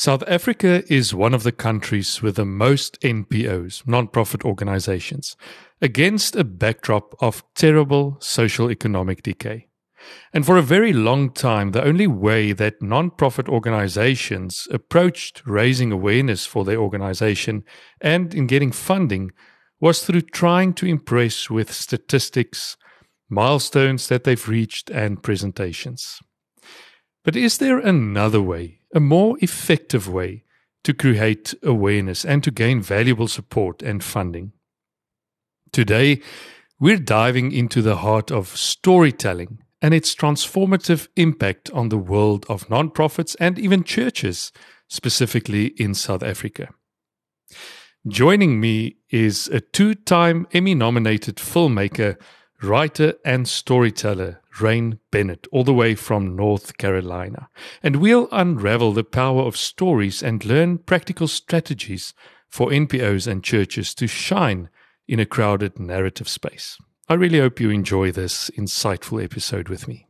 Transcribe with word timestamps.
South 0.00 0.22
Africa 0.28 0.84
is 0.86 1.12
one 1.12 1.34
of 1.34 1.42
the 1.42 1.50
countries 1.50 2.22
with 2.22 2.36
the 2.36 2.44
most 2.44 3.00
NPOs, 3.00 3.84
non-profit 3.84 4.44
organizations, 4.44 5.36
against 5.82 6.36
a 6.36 6.44
backdrop 6.44 7.16
of 7.20 7.42
terrible 7.56 8.16
social 8.20 8.70
economic 8.70 9.24
decay. 9.24 9.66
And 10.32 10.46
for 10.46 10.56
a 10.56 10.62
very 10.62 10.92
long 10.92 11.32
time, 11.32 11.72
the 11.72 11.82
only 11.82 12.06
way 12.06 12.52
that 12.52 12.80
non-profit 12.80 13.48
organizations 13.48 14.68
approached 14.70 15.42
raising 15.44 15.90
awareness 15.90 16.46
for 16.46 16.64
their 16.64 16.78
organization 16.78 17.64
and 18.00 18.32
in 18.32 18.46
getting 18.46 18.70
funding 18.70 19.32
was 19.80 20.04
through 20.04 20.20
trying 20.20 20.74
to 20.74 20.86
impress 20.86 21.50
with 21.50 21.72
statistics, 21.72 22.76
milestones 23.28 24.06
that 24.06 24.22
they've 24.22 24.48
reached, 24.48 24.90
and 24.90 25.24
presentations. 25.24 26.20
But 27.28 27.36
is 27.36 27.58
there 27.58 27.78
another 27.78 28.40
way 28.40 28.78
a 28.94 29.00
more 29.00 29.36
effective 29.42 30.08
way 30.08 30.44
to 30.82 30.94
create 30.94 31.52
awareness 31.62 32.24
and 32.24 32.42
to 32.42 32.50
gain 32.50 32.80
valuable 32.80 33.28
support 33.28 33.82
and 33.82 34.02
funding. 34.02 34.52
Today, 35.70 36.22
we're 36.80 36.96
diving 36.96 37.52
into 37.52 37.82
the 37.82 37.96
heart 37.96 38.30
of 38.30 38.56
storytelling 38.56 39.58
and 39.82 39.92
its 39.92 40.14
transformative 40.14 41.08
impact 41.16 41.68
on 41.72 41.90
the 41.90 41.98
world 41.98 42.46
of 42.48 42.66
nonprofits 42.68 43.36
and 43.38 43.58
even 43.58 43.84
churches, 43.84 44.50
specifically 44.88 45.66
in 45.76 45.92
South 45.92 46.22
Africa. 46.22 46.70
Joining 48.06 48.58
me 48.58 48.96
is 49.10 49.48
a 49.48 49.60
two 49.60 49.94
time 49.94 50.46
Emmy 50.52 50.74
nominated 50.74 51.36
filmmaker, 51.36 52.16
writer, 52.62 53.14
and 53.24 53.48
storyteller, 53.48 54.40
Rain 54.60 54.98
Bennett, 55.10 55.46
all 55.52 55.64
the 55.64 55.74
way 55.74 55.94
from 55.94 56.34
North 56.34 56.76
Carolina. 56.78 57.48
And 57.82 57.96
we'll 57.96 58.28
unravel 58.32 58.92
the 58.92 59.04
power 59.04 59.42
of 59.42 59.56
stories 59.56 60.22
and 60.22 60.44
learn 60.44 60.78
practical 60.78 61.28
strategies 61.28 62.14
for 62.48 62.70
NPOs 62.70 63.26
and 63.26 63.44
churches 63.44 63.94
to 63.94 64.06
shine 64.06 64.68
in 65.06 65.20
a 65.20 65.26
crowded 65.26 65.78
narrative 65.78 66.28
space. 66.28 66.78
I 67.08 67.14
really 67.14 67.38
hope 67.38 67.60
you 67.60 67.70
enjoy 67.70 68.12
this 68.12 68.50
insightful 68.50 69.22
episode 69.22 69.68
with 69.68 69.88
me. 69.88 70.07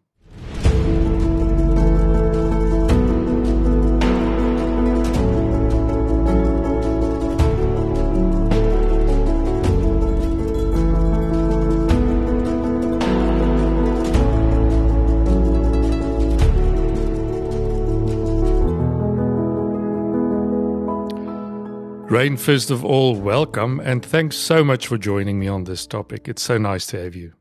Rain, 22.11 22.39
first 22.39 22.70
of 22.70 22.87
all, 22.87 23.14
welcome 23.14 23.81
and 23.81 24.03
thanks 24.03 24.34
so 24.34 24.64
much 24.64 24.87
for 24.87 24.97
joining 24.97 25.39
me 25.39 25.47
on 25.47 25.64
this 25.64 25.87
topic. 25.87 26.27
It's 26.27 26.41
so 26.41 26.56
nice 26.56 26.87
to 26.87 27.03
have 27.03 27.14
you. 27.14 27.34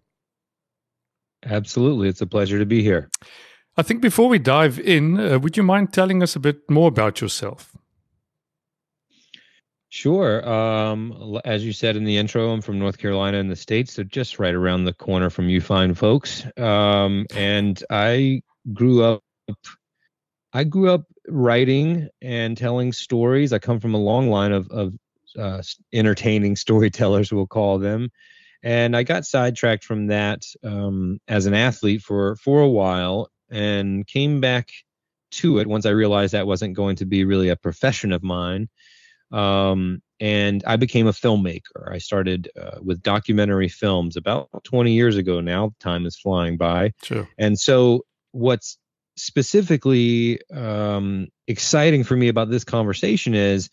Absolutely. 1.45 2.09
It's 2.09 2.19
a 2.19 2.27
pleasure 2.27 2.59
to 2.59 2.65
be 2.65 2.83
here. 2.83 3.09
I 3.77 3.83
think 3.83 4.01
before 4.01 4.27
we 4.27 4.39
dive 4.39 4.77
in, 4.77 5.19
uh, 5.19 5.39
would 5.39 5.55
you 5.55 5.63
mind 5.63 5.93
telling 5.93 6.21
us 6.21 6.35
a 6.35 6.41
bit 6.41 6.69
more 6.69 6.89
about 6.89 7.21
yourself? 7.21 7.77
Sure. 9.87 10.47
Um, 10.47 11.39
as 11.45 11.63
you 11.63 11.71
said 11.71 11.95
in 11.95 12.03
the 12.03 12.17
intro, 12.17 12.49
I'm 12.49 12.61
from 12.61 12.77
North 12.77 12.97
Carolina 12.97 13.37
in 13.37 13.47
the 13.47 13.55
States, 13.55 13.93
so 13.93 14.03
just 14.03 14.37
right 14.37 14.53
around 14.53 14.83
the 14.83 14.93
corner 14.93 15.29
from 15.29 15.47
you 15.47 15.61
fine 15.61 15.93
folks. 15.93 16.45
Um, 16.57 17.25
and 17.33 17.81
I 17.89 18.41
grew 18.73 19.01
up 19.01 19.23
I 20.51 20.65
grew 20.65 20.89
up 20.89 21.05
writing 21.27 22.09
and 22.21 22.57
telling 22.57 22.93
stories. 22.93 23.53
I 23.53 23.59
come 23.59 23.79
from 23.79 23.93
a 23.93 23.99
long 23.99 24.29
line 24.29 24.51
of, 24.51 24.69
of 24.69 24.93
uh, 25.37 25.61
entertaining 25.93 26.55
storytellers, 26.57 27.31
we'll 27.31 27.47
call 27.47 27.79
them. 27.79 28.09
And 28.63 28.95
I 28.95 29.03
got 29.03 29.25
sidetracked 29.25 29.83
from 29.83 30.07
that 30.07 30.43
um, 30.63 31.19
as 31.27 31.45
an 31.45 31.53
athlete 31.53 32.01
for, 32.01 32.35
for 32.37 32.61
a 32.61 32.69
while 32.69 33.29
and 33.49 34.05
came 34.07 34.41
back 34.41 34.69
to 35.29 35.59
it 35.59 35.67
once 35.67 35.85
I 35.85 35.91
realized 35.91 36.33
that 36.33 36.47
wasn't 36.47 36.75
going 36.75 36.95
to 36.97 37.05
be 37.05 37.23
really 37.23 37.49
a 37.49 37.55
profession 37.55 38.11
of 38.11 38.23
mine. 38.23 38.69
Um, 39.31 40.01
and 40.19 40.63
I 40.65 40.77
became 40.77 41.07
a 41.07 41.11
filmmaker. 41.11 41.91
I 41.91 41.99
started 41.99 42.49
uh, 42.59 42.79
with 42.81 43.03
documentary 43.03 43.69
films 43.69 44.17
about 44.17 44.49
20 44.63 44.93
years 44.93 45.17
ago 45.17 45.41
now. 45.41 45.73
Time 45.79 46.05
is 46.05 46.17
flying 46.17 46.57
by. 46.57 46.93
Sure. 47.03 47.27
And 47.37 47.59
so, 47.59 48.05
what's 48.31 48.77
specifically 49.17 50.39
um, 50.51 51.27
exciting 51.47 52.03
for 52.03 52.15
me 52.15 52.27
about 52.27 52.49
this 52.49 52.63
conversation 52.63 53.33
is 53.33 53.69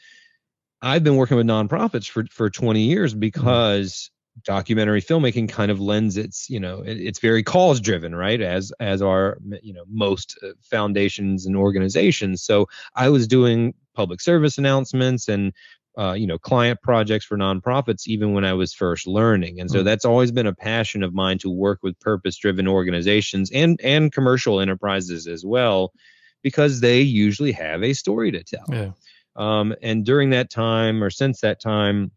I've 0.82 1.04
been 1.04 1.16
working 1.16 1.36
with 1.36 1.46
nonprofits 1.46 2.08
for 2.08 2.24
for 2.30 2.50
20 2.50 2.82
years 2.82 3.12
mm-hmm. 3.12 3.20
because 3.20 4.10
documentary 4.42 5.00
filmmaking 5.00 5.48
kind 5.48 5.70
of 5.70 5.80
lends 5.80 6.16
its 6.16 6.50
you 6.50 6.58
know 6.58 6.80
it, 6.80 6.98
it's 6.98 7.20
very 7.20 7.42
cause 7.42 7.80
driven 7.80 8.14
right 8.14 8.40
as 8.40 8.72
as 8.80 9.00
are 9.00 9.38
you 9.62 9.72
know 9.72 9.84
most 9.88 10.36
uh, 10.42 10.48
foundations 10.60 11.46
and 11.46 11.56
organizations 11.56 12.42
so 12.42 12.66
i 12.96 13.08
was 13.08 13.28
doing 13.28 13.72
public 13.94 14.20
service 14.20 14.58
announcements 14.58 15.28
and 15.28 15.52
uh, 15.98 16.12
you 16.12 16.26
know 16.26 16.38
client 16.38 16.80
projects 16.82 17.24
for 17.24 17.36
nonprofits 17.36 18.06
even 18.06 18.32
when 18.32 18.44
i 18.44 18.52
was 18.52 18.74
first 18.74 19.06
learning 19.06 19.60
and 19.60 19.70
so 19.70 19.80
mm. 19.80 19.84
that's 19.84 20.04
always 20.04 20.32
been 20.32 20.46
a 20.46 20.54
passion 20.54 21.02
of 21.02 21.14
mine 21.14 21.38
to 21.38 21.48
work 21.48 21.78
with 21.82 21.98
purpose 22.00 22.36
driven 22.36 22.66
organizations 22.66 23.50
and 23.52 23.80
and 23.82 24.12
commercial 24.12 24.60
enterprises 24.60 25.26
as 25.26 25.44
well 25.44 25.92
because 26.42 26.80
they 26.80 27.00
usually 27.00 27.52
have 27.52 27.82
a 27.82 27.92
story 27.92 28.30
to 28.32 28.42
tell 28.42 28.64
yeah. 28.70 28.90
um, 29.36 29.74
and 29.82 30.04
during 30.04 30.30
that 30.30 30.50
time 30.50 31.02
or 31.02 31.10
since 31.10 31.40
that 31.40 31.60
time 31.60 32.10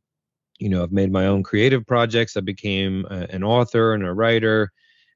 you 0.60 0.70
know 0.70 0.82
i've 0.82 0.92
made 0.92 1.12
my 1.12 1.28
own 1.28 1.44
creative 1.44 1.86
projects 1.86 2.36
i 2.36 2.42
became 2.42 3.06
a, 3.10 3.28
an 3.30 3.44
author 3.44 3.94
and 3.94 4.04
a 4.04 4.14
writer 4.14 4.72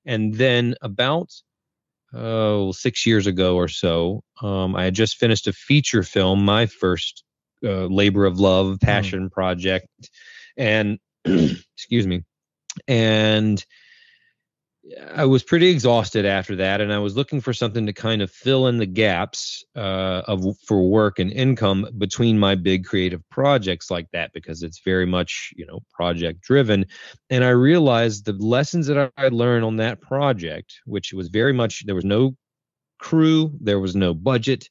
and 0.05 0.35
then 0.35 0.75
about 0.81 1.31
oh 2.13 2.71
six 2.73 3.07
years 3.07 3.25
ago 3.25 3.55
or 3.55 3.67
so 3.67 4.23
um, 4.43 4.75
i 4.75 4.83
had 4.83 4.93
just 4.93 5.17
finished 5.17 5.47
a 5.47 5.53
feature 5.53 6.03
film 6.03 6.45
my 6.45 6.67
first 6.67 7.23
uh, 7.63 7.85
labor 7.85 8.25
of 8.25 8.39
love, 8.39 8.75
mm. 8.75 8.81
passion 8.81 9.29
mm. 9.29 9.31
project, 9.31 9.87
and 10.57 10.99
excuse 11.25 12.07
me, 12.07 12.23
and 12.87 13.63
I 15.13 15.25
was 15.25 15.43
pretty 15.43 15.69
exhausted 15.69 16.25
after 16.25 16.55
that, 16.57 16.81
and 16.81 16.91
I 16.91 16.97
was 16.97 17.15
looking 17.15 17.39
for 17.39 17.53
something 17.53 17.85
to 17.85 17.93
kind 17.93 18.21
of 18.21 18.31
fill 18.31 18.67
in 18.67 18.77
the 18.77 18.87
gaps 18.87 19.63
uh, 19.75 20.23
of 20.27 20.43
for 20.65 20.89
work 20.89 21.19
and 21.19 21.31
income 21.31 21.87
between 21.97 22.39
my 22.39 22.55
big 22.55 22.85
creative 22.85 23.21
projects 23.29 23.91
like 23.91 24.07
that 24.11 24.33
because 24.33 24.63
it's 24.63 24.81
very 24.83 25.05
much 25.05 25.53
you 25.55 25.65
know 25.67 25.79
project 25.93 26.41
driven. 26.41 26.85
And 27.29 27.43
I 27.43 27.49
realized 27.49 28.25
the 28.25 28.33
lessons 28.33 28.87
that 28.87 29.11
I 29.17 29.27
learned 29.27 29.65
on 29.65 29.77
that 29.77 30.01
project, 30.01 30.79
which 30.85 31.13
was 31.13 31.29
very 31.29 31.53
much 31.53 31.85
there 31.85 31.95
was 31.95 32.05
no 32.05 32.35
crew, 32.99 33.51
there 33.59 33.79
was 33.79 33.95
no 33.95 34.13
budget, 34.13 34.69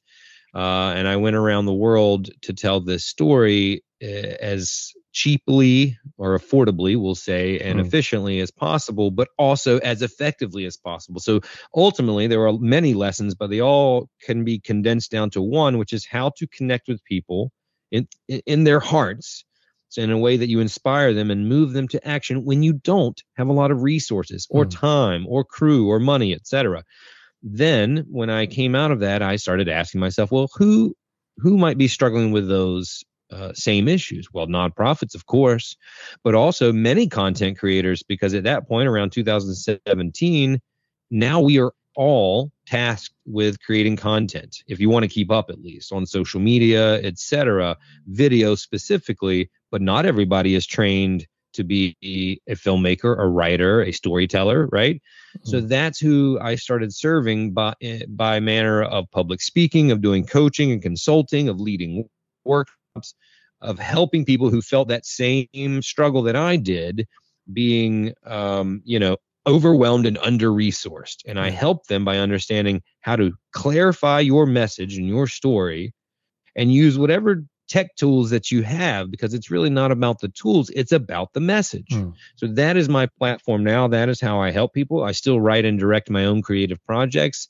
uh, 0.53 0.93
and 0.95 1.07
I 1.07 1.15
went 1.15 1.35
around 1.35 1.65
the 1.65 1.73
world 1.73 2.29
to 2.41 2.53
tell 2.53 2.81
this 2.81 3.05
story 3.05 3.83
uh, 4.03 4.05
as 4.05 4.91
cheaply 5.13 5.97
or 6.17 6.37
affordably, 6.37 6.99
we'll 6.99 7.15
say, 7.15 7.59
and 7.59 7.79
mm. 7.79 7.85
efficiently 7.85 8.39
as 8.39 8.51
possible, 8.51 9.11
but 9.11 9.29
also 9.37 9.77
as 9.79 10.01
effectively 10.01 10.65
as 10.65 10.77
possible. 10.77 11.21
So 11.21 11.41
ultimately, 11.75 12.27
there 12.27 12.45
are 12.47 12.53
many 12.53 12.93
lessons, 12.93 13.35
but 13.35 13.49
they 13.49 13.61
all 13.61 14.09
can 14.21 14.43
be 14.43 14.59
condensed 14.59 15.11
down 15.11 15.29
to 15.31 15.41
one, 15.41 15.77
which 15.77 15.93
is 15.93 16.05
how 16.05 16.31
to 16.37 16.47
connect 16.47 16.87
with 16.87 17.03
people 17.05 17.51
in 17.91 18.07
in 18.27 18.63
their 18.63 18.79
hearts. 18.79 19.45
So 19.89 20.01
in 20.01 20.11
a 20.11 20.17
way 20.17 20.37
that 20.37 20.47
you 20.47 20.61
inspire 20.61 21.13
them 21.13 21.31
and 21.31 21.49
move 21.49 21.73
them 21.73 21.89
to 21.89 22.07
action 22.07 22.45
when 22.45 22.63
you 22.63 22.73
don't 22.73 23.21
have 23.35 23.49
a 23.49 23.53
lot 23.53 23.71
of 23.71 23.83
resources 23.83 24.47
or 24.49 24.65
mm. 24.65 24.71
time 24.71 25.25
or 25.27 25.43
crew 25.43 25.89
or 25.89 25.99
money, 25.99 26.33
etc 26.33 26.83
then 27.43 28.05
when 28.09 28.29
I 28.29 28.45
came 28.45 28.75
out 28.75 28.91
of 28.91 28.99
that, 28.99 29.21
I 29.21 29.35
started 29.35 29.67
asking 29.67 30.01
myself, 30.01 30.31
well, 30.31 30.49
who 30.55 30.95
who 31.37 31.57
might 31.57 31.77
be 31.77 31.87
struggling 31.87 32.31
with 32.31 32.47
those 32.47 33.03
uh, 33.31 33.53
same 33.53 33.87
issues? 33.87 34.27
Well, 34.31 34.47
nonprofits, 34.47 35.15
of 35.15 35.25
course, 35.25 35.75
but 36.23 36.35
also 36.35 36.71
many 36.73 37.07
content 37.07 37.57
creators, 37.57 38.03
because 38.03 38.33
at 38.33 38.43
that 38.43 38.67
point, 38.67 38.87
around 38.87 39.11
2017, 39.11 40.59
now 41.09 41.39
we 41.39 41.59
are 41.59 41.73
all 41.95 42.51
tasked 42.65 43.15
with 43.25 43.61
creating 43.61 43.97
content 43.97 44.63
if 44.67 44.79
you 44.79 44.89
want 44.89 45.03
to 45.03 45.09
keep 45.09 45.29
up 45.29 45.49
at 45.49 45.61
least 45.61 45.91
on 45.91 46.05
social 46.05 46.39
media 46.39 47.01
etc 47.03 47.75
video 48.07 48.55
specifically 48.55 49.49
but 49.71 49.81
not 49.81 50.05
everybody 50.05 50.55
is 50.55 50.65
trained 50.65 51.27
to 51.53 51.63
be 51.63 51.95
a 52.47 52.55
filmmaker, 52.55 53.17
a 53.19 53.27
writer, 53.27 53.81
a 53.81 53.91
storyteller, 53.91 54.67
right? 54.71 54.95
Mm-hmm. 54.95 55.49
So 55.49 55.61
that's 55.61 55.99
who 55.99 56.39
I 56.41 56.55
started 56.55 56.93
serving 56.93 57.51
by 57.51 57.73
by 58.09 58.39
manner 58.39 58.83
of 58.83 59.09
public 59.11 59.41
speaking, 59.41 59.91
of 59.91 60.01
doing 60.01 60.25
coaching 60.25 60.71
and 60.71 60.81
consulting, 60.81 61.49
of 61.49 61.59
leading 61.59 62.07
workshops, 62.45 63.13
of 63.61 63.79
helping 63.79 64.25
people 64.25 64.49
who 64.49 64.61
felt 64.61 64.87
that 64.87 65.05
same 65.05 65.81
struggle 65.81 66.21
that 66.23 66.35
I 66.35 66.55
did, 66.55 67.07
being 67.53 68.13
um, 68.25 68.81
you 68.85 68.99
know 68.99 69.17
overwhelmed 69.47 70.05
and 70.05 70.17
under 70.19 70.49
resourced, 70.49 71.17
and 71.25 71.39
I 71.39 71.49
helped 71.49 71.87
them 71.87 72.05
by 72.05 72.17
understanding 72.17 72.81
how 73.01 73.15
to 73.15 73.33
clarify 73.53 74.19
your 74.19 74.45
message 74.45 74.97
and 74.97 75.07
your 75.07 75.27
story 75.27 75.93
and 76.55 76.73
use 76.73 76.97
whatever 76.97 77.43
tech 77.71 77.95
tools 77.95 78.29
that 78.31 78.51
you 78.51 78.63
have 78.63 79.09
because 79.09 79.33
it's 79.33 79.49
really 79.49 79.69
not 79.69 79.93
about 79.93 80.19
the 80.19 80.27
tools 80.27 80.69
it's 80.71 80.91
about 80.91 81.31
the 81.31 81.39
message. 81.39 81.87
Mm. 81.91 82.13
so 82.35 82.47
that 82.47 82.75
is 82.75 82.89
my 82.89 83.05
platform 83.17 83.63
now. 83.63 83.87
That 83.87 84.09
is 84.09 84.19
how 84.19 84.41
i 84.41 84.51
help 84.51 84.73
people. 84.73 85.05
I 85.05 85.13
still 85.13 85.39
write 85.39 85.63
and 85.63 85.79
direct 85.79 86.09
my 86.09 86.25
own 86.25 86.41
creative 86.41 86.83
projects. 86.85 87.47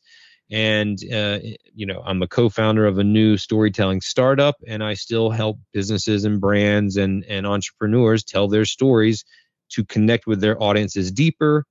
And 0.52 1.00
uh, 1.12 1.40
you 1.74 1.88
know 1.88 2.04
i'm 2.06 2.22
a 2.22 2.28
co-founder 2.28 2.86
of 2.86 3.00
a 3.00 3.04
new 3.04 3.38
storytelling 3.38 4.02
startup 4.02 4.56
and 4.68 4.84
i 4.84 4.94
still 4.94 5.32
help 5.32 5.58
businesses 5.74 6.26
and 6.26 6.40
brands 6.40 6.98
and 6.98 7.26
and 7.26 7.48
entrepreneurs 7.48 8.24
tell 8.24 8.48
their 8.48 8.66
stories 8.66 9.24
to 9.70 9.86
connect 9.86 10.28
with 10.28 10.42
their 10.42 10.62
audiences 10.62 11.12
deeper 11.12 11.66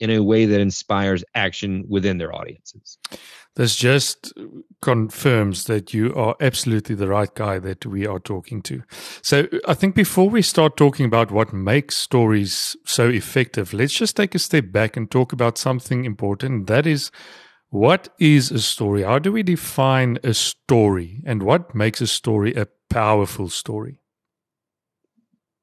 in 0.00 0.10
a 0.10 0.22
way 0.22 0.46
that 0.46 0.60
inspires 0.60 1.22
action 1.34 1.84
within 1.88 2.18
their 2.18 2.34
audiences 2.34 2.98
this 3.56 3.76
just 3.76 4.32
confirms 4.80 5.64
that 5.64 5.92
you 5.92 6.14
are 6.14 6.36
absolutely 6.40 6.94
the 6.94 7.08
right 7.08 7.34
guy 7.34 7.58
that 7.58 7.84
we 7.84 8.06
are 8.06 8.20
talking 8.20 8.62
to. 8.62 8.82
So, 9.22 9.48
I 9.66 9.74
think 9.74 9.94
before 9.94 10.30
we 10.30 10.42
start 10.42 10.76
talking 10.76 11.04
about 11.04 11.30
what 11.30 11.52
makes 11.52 11.96
stories 11.96 12.76
so 12.84 13.08
effective, 13.08 13.72
let's 13.72 13.92
just 13.92 14.16
take 14.16 14.34
a 14.34 14.38
step 14.38 14.70
back 14.70 14.96
and 14.96 15.10
talk 15.10 15.32
about 15.32 15.58
something 15.58 16.04
important. 16.04 16.68
That 16.68 16.86
is, 16.86 17.10
what 17.70 18.08
is 18.18 18.50
a 18.50 18.60
story? 18.60 19.02
How 19.02 19.18
do 19.18 19.32
we 19.32 19.42
define 19.42 20.18
a 20.22 20.32
story? 20.32 21.22
And 21.26 21.42
what 21.42 21.74
makes 21.74 22.00
a 22.00 22.06
story 22.06 22.54
a 22.54 22.68
powerful 22.88 23.48
story? 23.48 24.00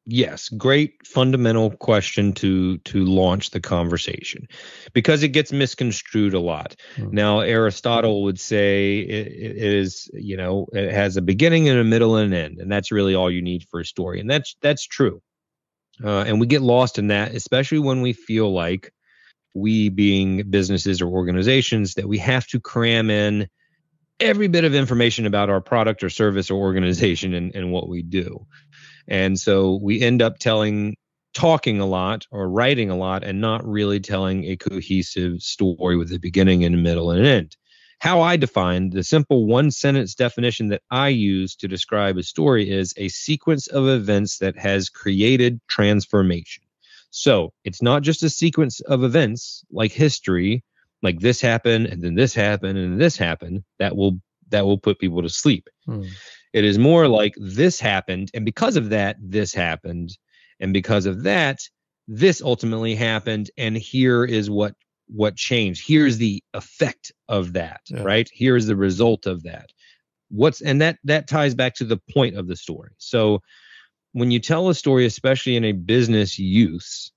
Yes 0.08 0.48
great 0.50 1.06
fundamental 1.06 1.70
question 1.70 2.32
to 2.32 2.78
to 2.80 3.04
launch 3.04 3.50
the 3.50 3.60
conversation 3.60 4.48
because 4.94 5.22
it 5.22 5.30
gets 5.30 5.52
misconstrued 5.52 6.34
a 6.34 6.40
lot. 6.40 6.76
Mm-hmm. 6.96 7.14
now 7.14 7.42
aristotle 7.42 8.24
would 8.24 8.40
say 8.40 9.00
it, 9.00 9.28
it 9.28 9.74
is 9.74 10.10
you 10.14 10.38
know 10.38 10.66
it 10.72 10.92
has 10.94 11.18
a 11.18 11.22
beginning 11.22 11.68
and 11.68 11.78
a 11.78 11.84
middle 11.84 12.16
and 12.16 12.34
an 12.34 12.40
end 12.40 12.60
and 12.60 12.72
that's 12.72 12.92
really 12.92 13.16
all 13.16 13.30
you 13.30 13.42
need 13.42 13.66
for 13.70 13.82
a 13.82 13.86
story 13.86 14.20
and 14.20 14.30
that's 14.30 14.56
that's 14.62 14.88
true. 14.88 15.22
Uh, 16.04 16.24
and 16.28 16.40
we 16.40 16.46
get 16.46 16.62
lost 16.62 17.00
in 17.00 17.08
that 17.08 17.34
especially 17.34 17.80
when 17.80 18.02
we 18.02 18.14
feel 18.14 18.54
like 18.54 18.94
we 19.56 19.90
being 19.90 20.50
businesses 20.50 21.02
or 21.02 21.10
organizations 21.10 21.96
that 21.96 22.08
we 22.08 22.20
have 22.20 22.48
to 22.48 22.60
cram 22.60 23.10
in 23.10 23.48
every 24.20 24.48
bit 24.48 24.64
of 24.64 24.74
information 24.74 25.26
about 25.26 25.50
our 25.50 25.60
product 25.60 26.04
or 26.04 26.10
service 26.10 26.50
or 26.50 26.60
organization 26.60 27.34
and, 27.34 27.56
and 27.56 27.72
what 27.72 27.90
we 27.90 28.02
do 28.04 28.46
and 29.08 29.40
so 29.40 29.80
we 29.82 30.02
end 30.02 30.22
up 30.22 30.40
telling, 30.40 30.96
talking 31.34 31.80
a 31.80 31.86
lot 31.86 32.26
or 32.32 32.50
writing 32.50 32.90
a 32.90 32.98
lot 32.98 33.24
and 33.24 33.40
not 33.40 33.66
really 33.66 34.00
telling 34.00 34.46
a 34.46 34.58
cohesive 34.58 35.42
story 35.42 35.96
with 35.98 36.12
a 36.12 36.20
beginning 36.20 36.64
and 36.64 36.76
a 36.76 36.78
middle 36.78 37.12
and 37.12 37.22
an 37.22 37.26
end. 37.26 37.58
How 38.00 38.22
I 38.22 38.38
define 38.38 38.92
the 38.92 39.04
simple 39.04 39.46
one 39.46 39.72
sentence 39.72 40.14
definition 40.14 40.68
that 40.68 40.84
I 40.92 41.08
use 41.10 41.56
to 41.56 41.68
describe 41.68 42.18
a 42.18 42.24
story 42.24 42.70
is 42.70 42.94
a 42.98 43.08
sequence 43.08 43.68
of 43.68 43.88
events 43.88 44.38
that 44.38 44.58
has 44.58 44.90
created 44.90 45.60
transformation. 45.68 46.64
So 47.10 47.54
it's 47.64 47.82
not 47.82 48.04
just 48.04 48.22
a 48.22 48.30
sequence 48.30 48.82
of 48.82 49.04
events 49.04 49.64
like 49.72 49.92
history, 49.92 50.64
like 51.02 51.20
this 51.20 51.42
happened 51.42 51.88
and 51.88 52.04
then 52.04 52.16
this 52.16 52.36
happened 52.36 52.78
and 52.78 53.02
this 53.02 53.18
happened 53.18 53.64
that 53.80 53.96
will 53.96 54.20
that 54.50 54.66
will 54.66 54.78
put 54.78 55.00
people 55.00 55.22
to 55.22 55.30
sleep. 55.30 55.68
Hmm. 55.86 56.04
It 56.54 56.64
is 56.64 56.78
more 56.78 57.08
like 57.08 57.34
this 57.38 57.80
happened, 57.80 58.32
and 58.34 58.46
because 58.46 58.76
of 58.76 58.90
that, 58.90 59.18
this 59.22 59.54
happened, 59.54 60.18
and 60.60 60.74
because 60.74 61.06
of 61.06 61.24
that, 61.24 61.60
this 62.08 62.42
ultimately 62.42 62.96
happened, 62.96 63.52
and 63.58 63.78
here 63.78 64.24
is 64.24 64.50
what 64.50 64.74
what 65.08 65.36
changed. 65.36 65.88
Here's 65.88 66.18
the 66.18 66.44
effect 66.54 67.12
of 67.30 67.54
that, 67.54 67.82
yeah. 67.90 68.02
right? 68.02 68.30
Here's 68.34 68.66
the 68.66 68.76
result 68.76 69.26
of 69.26 69.44
that. 69.44 69.72
What's 70.30 70.62
and 70.62 70.82
that 70.82 70.98
that 71.06 71.28
ties 71.28 71.56
back 71.56 71.76
to 71.76 71.86
the 71.86 72.00
point 72.14 72.38
of 72.38 72.48
the 72.48 72.56
story. 72.56 72.92
So 72.98 73.42
when 74.12 74.32
you 74.32 74.40
tell 74.40 74.70
a 74.70 74.76
story, 74.76 75.06
especially 75.06 75.56
in 75.56 75.64
a 75.64 75.72
business 75.72 76.38
use, 76.40 77.12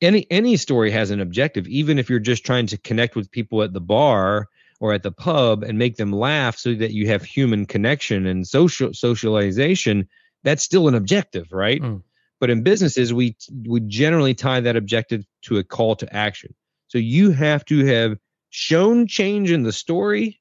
any 0.00 0.26
any 0.30 0.56
story 0.56 0.90
has 0.90 1.10
an 1.10 1.20
objective 1.20 1.66
even 1.68 1.98
if 1.98 2.10
you're 2.10 2.18
just 2.18 2.44
trying 2.44 2.66
to 2.66 2.78
connect 2.78 3.16
with 3.16 3.30
people 3.30 3.62
at 3.62 3.72
the 3.72 3.80
bar 3.80 4.48
or 4.80 4.92
at 4.92 5.02
the 5.02 5.12
pub 5.12 5.62
and 5.62 5.78
make 5.78 5.96
them 5.96 6.12
laugh 6.12 6.56
so 6.56 6.74
that 6.74 6.92
you 6.92 7.08
have 7.08 7.22
human 7.22 7.66
connection 7.66 8.26
and 8.26 8.46
social 8.46 8.92
socialization 8.92 10.08
that's 10.44 10.62
still 10.62 10.88
an 10.88 10.94
objective 10.94 11.46
right? 11.50 11.80
Mm. 11.80 12.02
but 12.40 12.50
in 12.50 12.62
businesses 12.62 13.12
we 13.12 13.36
we 13.66 13.80
generally 13.80 14.34
tie 14.34 14.60
that 14.60 14.76
objective 14.76 15.24
to 15.42 15.58
a 15.58 15.64
call 15.64 15.96
to 15.96 16.14
action. 16.14 16.54
So 16.88 16.98
you 16.98 17.30
have 17.32 17.64
to 17.66 17.84
have 17.86 18.18
shown 18.50 19.06
change 19.06 19.50
in 19.50 19.64
the 19.64 19.72
story 19.72 20.40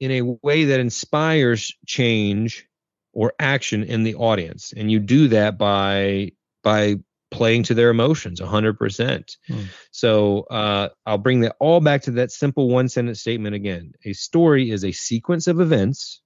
in 0.00 0.10
a 0.10 0.22
way 0.22 0.64
that 0.64 0.80
inspires 0.80 1.72
change 1.86 2.66
or 3.12 3.32
action 3.38 3.84
in 3.84 4.02
the 4.02 4.16
audience. 4.16 4.72
And 4.76 4.90
you 4.90 4.98
do 4.98 5.28
that 5.28 5.56
by 5.56 6.32
by 6.62 6.96
playing 7.34 7.64
to 7.64 7.74
their 7.74 7.90
emotions 7.90 8.40
100%. 8.40 9.36
Mm. 9.50 9.64
So 9.90 10.42
uh, 10.50 10.88
I'll 11.04 11.18
bring 11.18 11.40
that 11.40 11.56
all 11.58 11.80
back 11.80 12.02
to 12.02 12.12
that 12.12 12.30
simple 12.30 12.68
one 12.68 12.88
sentence 12.88 13.20
statement 13.20 13.56
again. 13.56 13.92
A 14.04 14.12
story 14.12 14.70
is 14.70 14.84
a 14.84 14.92
sequence 14.92 15.48
of 15.48 15.60
events 15.60 16.22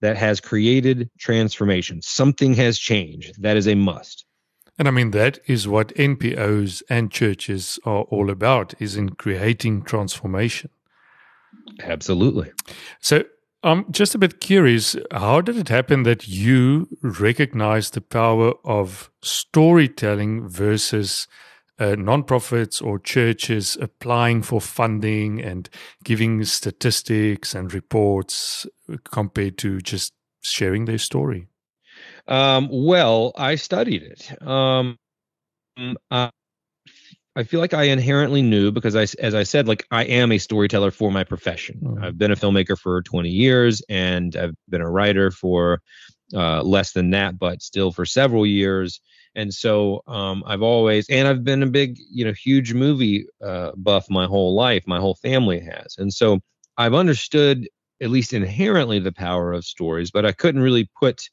that 0.00 0.16
has 0.16 0.40
created 0.40 1.10
transformation. 1.18 2.00
Something 2.00 2.54
has 2.54 2.78
changed. 2.78 3.42
That 3.42 3.58
is 3.58 3.68
a 3.68 3.74
must. 3.74 4.24
And 4.78 4.88
I 4.88 4.90
mean 4.90 5.10
that 5.10 5.38
is 5.46 5.68
what 5.68 5.94
NPOs 5.94 6.82
and 6.88 7.10
churches 7.10 7.78
are 7.84 8.02
all 8.04 8.30
about 8.30 8.74
is 8.78 8.96
in 8.96 9.10
creating 9.10 9.82
transformation. 9.82 10.70
Absolutely. 11.82 12.52
So 13.00 13.24
I'm 13.66 13.90
just 13.90 14.14
a 14.14 14.18
bit 14.18 14.40
curious. 14.40 14.94
How 15.10 15.40
did 15.40 15.56
it 15.56 15.68
happen 15.68 16.04
that 16.04 16.28
you 16.28 16.86
recognized 17.02 17.94
the 17.94 18.00
power 18.00 18.52
of 18.64 19.10
storytelling 19.22 20.48
versus 20.48 21.26
uh, 21.80 21.96
nonprofits 21.96 22.80
or 22.80 23.00
churches 23.00 23.76
applying 23.80 24.42
for 24.42 24.60
funding 24.60 25.42
and 25.42 25.68
giving 26.04 26.44
statistics 26.44 27.56
and 27.56 27.74
reports 27.74 28.66
compared 29.10 29.58
to 29.58 29.80
just 29.80 30.12
sharing 30.42 30.84
their 30.84 30.98
story? 30.98 31.48
Um, 32.28 32.68
well, 32.70 33.32
I 33.36 33.56
studied 33.56 34.04
it. 34.04 34.46
Um, 34.46 34.96
I, 36.08 36.30
I 37.36 37.44
feel 37.44 37.60
like 37.60 37.74
I 37.74 37.84
inherently 37.84 38.40
knew 38.40 38.72
because 38.72 38.96
I, 38.96 39.02
as 39.22 39.34
I 39.34 39.42
said, 39.42 39.68
like 39.68 39.86
I 39.90 40.04
am 40.04 40.32
a 40.32 40.38
storyteller 40.38 40.90
for 40.90 41.12
my 41.12 41.22
profession. 41.22 41.80
Mm. 41.82 42.02
I've 42.02 42.18
been 42.18 42.32
a 42.32 42.36
filmmaker 42.36 42.78
for 42.78 43.02
20 43.02 43.28
years 43.28 43.82
and 43.90 44.34
I've 44.34 44.54
been 44.70 44.80
a 44.80 44.90
writer 44.90 45.30
for 45.30 45.82
uh, 46.34 46.62
less 46.62 46.92
than 46.92 47.10
that, 47.10 47.38
but 47.38 47.60
still 47.60 47.92
for 47.92 48.06
several 48.06 48.46
years. 48.46 49.00
And 49.34 49.52
so 49.52 50.02
um, 50.06 50.42
I've 50.46 50.62
always, 50.62 51.06
and 51.10 51.28
I've 51.28 51.44
been 51.44 51.62
a 51.62 51.66
big, 51.66 51.98
you 52.10 52.24
know, 52.24 52.32
huge 52.32 52.72
movie 52.72 53.26
uh, 53.44 53.72
buff 53.76 54.08
my 54.08 54.24
whole 54.24 54.54
life. 54.54 54.84
My 54.86 54.98
whole 54.98 55.16
family 55.16 55.60
has. 55.60 55.96
And 55.98 56.12
so 56.12 56.40
I've 56.78 56.94
understood 56.94 57.68
at 58.00 58.08
least 58.10 58.32
inherently 58.32 58.98
the 58.98 59.12
power 59.12 59.52
of 59.52 59.64
stories, 59.66 60.10
but 60.10 60.24
I 60.24 60.32
couldn't 60.32 60.62
really 60.62 60.88
put 60.98 61.28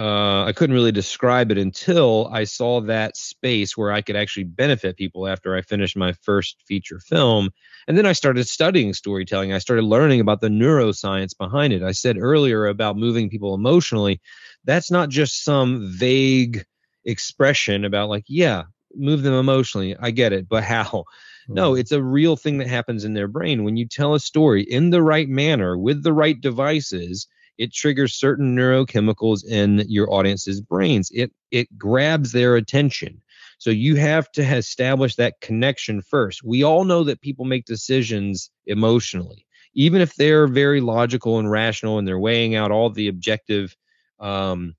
uh, 0.00 0.44
I 0.44 0.52
couldn't 0.52 0.74
really 0.74 0.92
describe 0.92 1.50
it 1.50 1.58
until 1.58 2.28
I 2.32 2.44
saw 2.44 2.80
that 2.82 3.16
space 3.16 3.76
where 3.76 3.92
I 3.92 4.00
could 4.00 4.16
actually 4.16 4.44
benefit 4.44 4.96
people 4.96 5.28
after 5.28 5.54
I 5.54 5.60
finished 5.62 5.96
my 5.96 6.12
first 6.22 6.62
feature 6.66 6.98
film. 6.98 7.50
And 7.86 7.98
then 7.98 8.06
I 8.06 8.12
started 8.12 8.48
studying 8.48 8.94
storytelling. 8.94 9.52
I 9.52 9.58
started 9.58 9.84
learning 9.84 10.20
about 10.20 10.40
the 10.40 10.48
neuroscience 10.48 11.36
behind 11.36 11.72
it. 11.72 11.82
I 11.82 11.92
said 11.92 12.16
earlier 12.18 12.66
about 12.66 12.96
moving 12.96 13.28
people 13.28 13.54
emotionally. 13.54 14.20
That's 14.64 14.90
not 14.90 15.10
just 15.10 15.44
some 15.44 15.92
vague 15.92 16.64
expression 17.04 17.84
about, 17.84 18.08
like, 18.08 18.24
yeah, 18.28 18.62
move 18.94 19.22
them 19.22 19.34
emotionally. 19.34 19.96
I 19.98 20.10
get 20.10 20.32
it, 20.32 20.48
but 20.48 20.64
how? 20.64 21.04
No, 21.48 21.74
it's 21.74 21.92
a 21.92 22.02
real 22.02 22.36
thing 22.36 22.58
that 22.58 22.68
happens 22.68 23.04
in 23.04 23.14
their 23.14 23.28
brain. 23.28 23.64
When 23.64 23.76
you 23.76 23.86
tell 23.86 24.14
a 24.14 24.20
story 24.20 24.62
in 24.62 24.90
the 24.90 25.02
right 25.02 25.28
manner 25.28 25.76
with 25.76 26.02
the 26.02 26.12
right 26.12 26.40
devices, 26.40 27.26
it 27.58 27.72
triggers 27.72 28.14
certain 28.14 28.56
neurochemicals 28.56 29.44
in 29.44 29.84
your 29.88 30.12
audience's 30.12 30.60
brains. 30.60 31.10
It 31.12 31.32
it 31.50 31.68
grabs 31.78 32.32
their 32.32 32.56
attention. 32.56 33.22
So 33.58 33.70
you 33.70 33.96
have 33.96 34.30
to 34.32 34.42
establish 34.42 35.16
that 35.16 35.40
connection 35.40 36.02
first. 36.02 36.42
We 36.42 36.64
all 36.64 36.84
know 36.84 37.04
that 37.04 37.20
people 37.20 37.44
make 37.44 37.64
decisions 37.64 38.50
emotionally, 38.66 39.46
even 39.74 40.00
if 40.00 40.16
they're 40.16 40.48
very 40.48 40.80
logical 40.80 41.38
and 41.38 41.50
rational 41.50 41.98
and 41.98 42.08
they're 42.08 42.18
weighing 42.18 42.56
out 42.56 42.72
all 42.72 42.90
the 42.90 43.08
objective 43.08 43.76
um, 44.18 44.74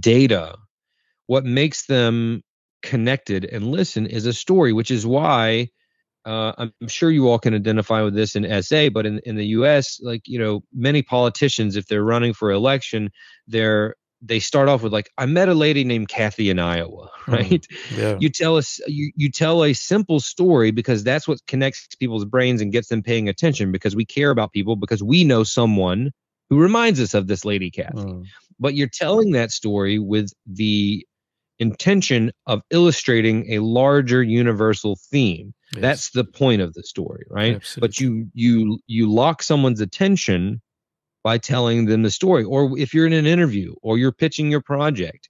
data. 0.00 0.56
What 1.26 1.44
makes 1.44 1.86
them 1.86 2.42
connected 2.82 3.44
and 3.44 3.70
listen 3.70 4.06
is 4.06 4.26
a 4.26 4.32
story, 4.32 4.72
which 4.72 4.90
is 4.90 5.04
why 5.04 5.68
uh, 6.26 6.52
I'm 6.58 6.88
sure 6.88 7.10
you 7.10 7.28
all 7.28 7.38
can 7.38 7.54
identify 7.54 8.02
with 8.02 8.14
this 8.14 8.34
in 8.34 8.62
SA, 8.62 8.88
but 8.90 9.06
in, 9.06 9.20
in 9.20 9.36
the 9.36 9.46
U.S., 9.46 10.00
like 10.02 10.26
you 10.26 10.38
know, 10.40 10.64
many 10.74 11.02
politicians, 11.02 11.76
if 11.76 11.86
they're 11.86 12.04
running 12.04 12.34
for 12.34 12.50
election, 12.50 13.10
they're 13.46 13.94
they 14.20 14.40
start 14.40 14.68
off 14.68 14.82
with 14.82 14.92
like, 14.92 15.08
"I 15.16 15.26
met 15.26 15.48
a 15.48 15.54
lady 15.54 15.84
named 15.84 16.08
Kathy 16.08 16.50
in 16.50 16.58
Iowa," 16.58 17.10
right? 17.28 17.48
Mm, 17.48 17.96
yeah. 17.96 18.16
You 18.18 18.28
tell 18.28 18.56
us 18.56 18.80
you 18.88 19.12
you 19.14 19.30
tell 19.30 19.62
a 19.62 19.72
simple 19.72 20.18
story 20.18 20.72
because 20.72 21.04
that's 21.04 21.28
what 21.28 21.38
connects 21.46 21.94
people's 21.94 22.24
brains 22.24 22.60
and 22.60 22.72
gets 22.72 22.88
them 22.88 23.02
paying 23.02 23.28
attention 23.28 23.70
because 23.70 23.94
we 23.94 24.04
care 24.04 24.30
about 24.30 24.52
people 24.52 24.74
because 24.74 25.04
we 25.04 25.22
know 25.22 25.44
someone 25.44 26.10
who 26.50 26.58
reminds 26.58 27.00
us 27.00 27.14
of 27.14 27.28
this 27.28 27.44
lady 27.44 27.70
Kathy. 27.70 27.98
Mm. 27.98 28.24
But 28.58 28.74
you're 28.74 28.88
telling 28.88 29.32
that 29.32 29.52
story 29.52 30.00
with 30.00 30.32
the 30.44 31.06
intention 31.58 32.32
of 32.46 32.62
illustrating 32.70 33.52
a 33.52 33.60
larger 33.60 34.22
universal 34.22 34.98
theme. 35.10 35.54
Yes. 35.72 35.82
That's 35.82 36.10
the 36.10 36.24
point 36.24 36.62
of 36.62 36.74
the 36.74 36.82
story, 36.82 37.24
right? 37.30 37.56
Absolutely. 37.56 37.88
But 37.88 38.00
you 38.00 38.30
you 38.34 38.78
you 38.86 39.12
lock 39.12 39.42
someone's 39.42 39.80
attention 39.80 40.60
by 41.26 41.38
telling 41.38 41.86
them 41.86 42.04
the 42.04 42.10
story 42.10 42.44
or 42.44 42.78
if 42.78 42.94
you're 42.94 43.04
in 43.04 43.12
an 43.12 43.26
interview 43.26 43.74
or 43.82 43.98
you're 43.98 44.12
pitching 44.12 44.48
your 44.48 44.60
project 44.60 45.28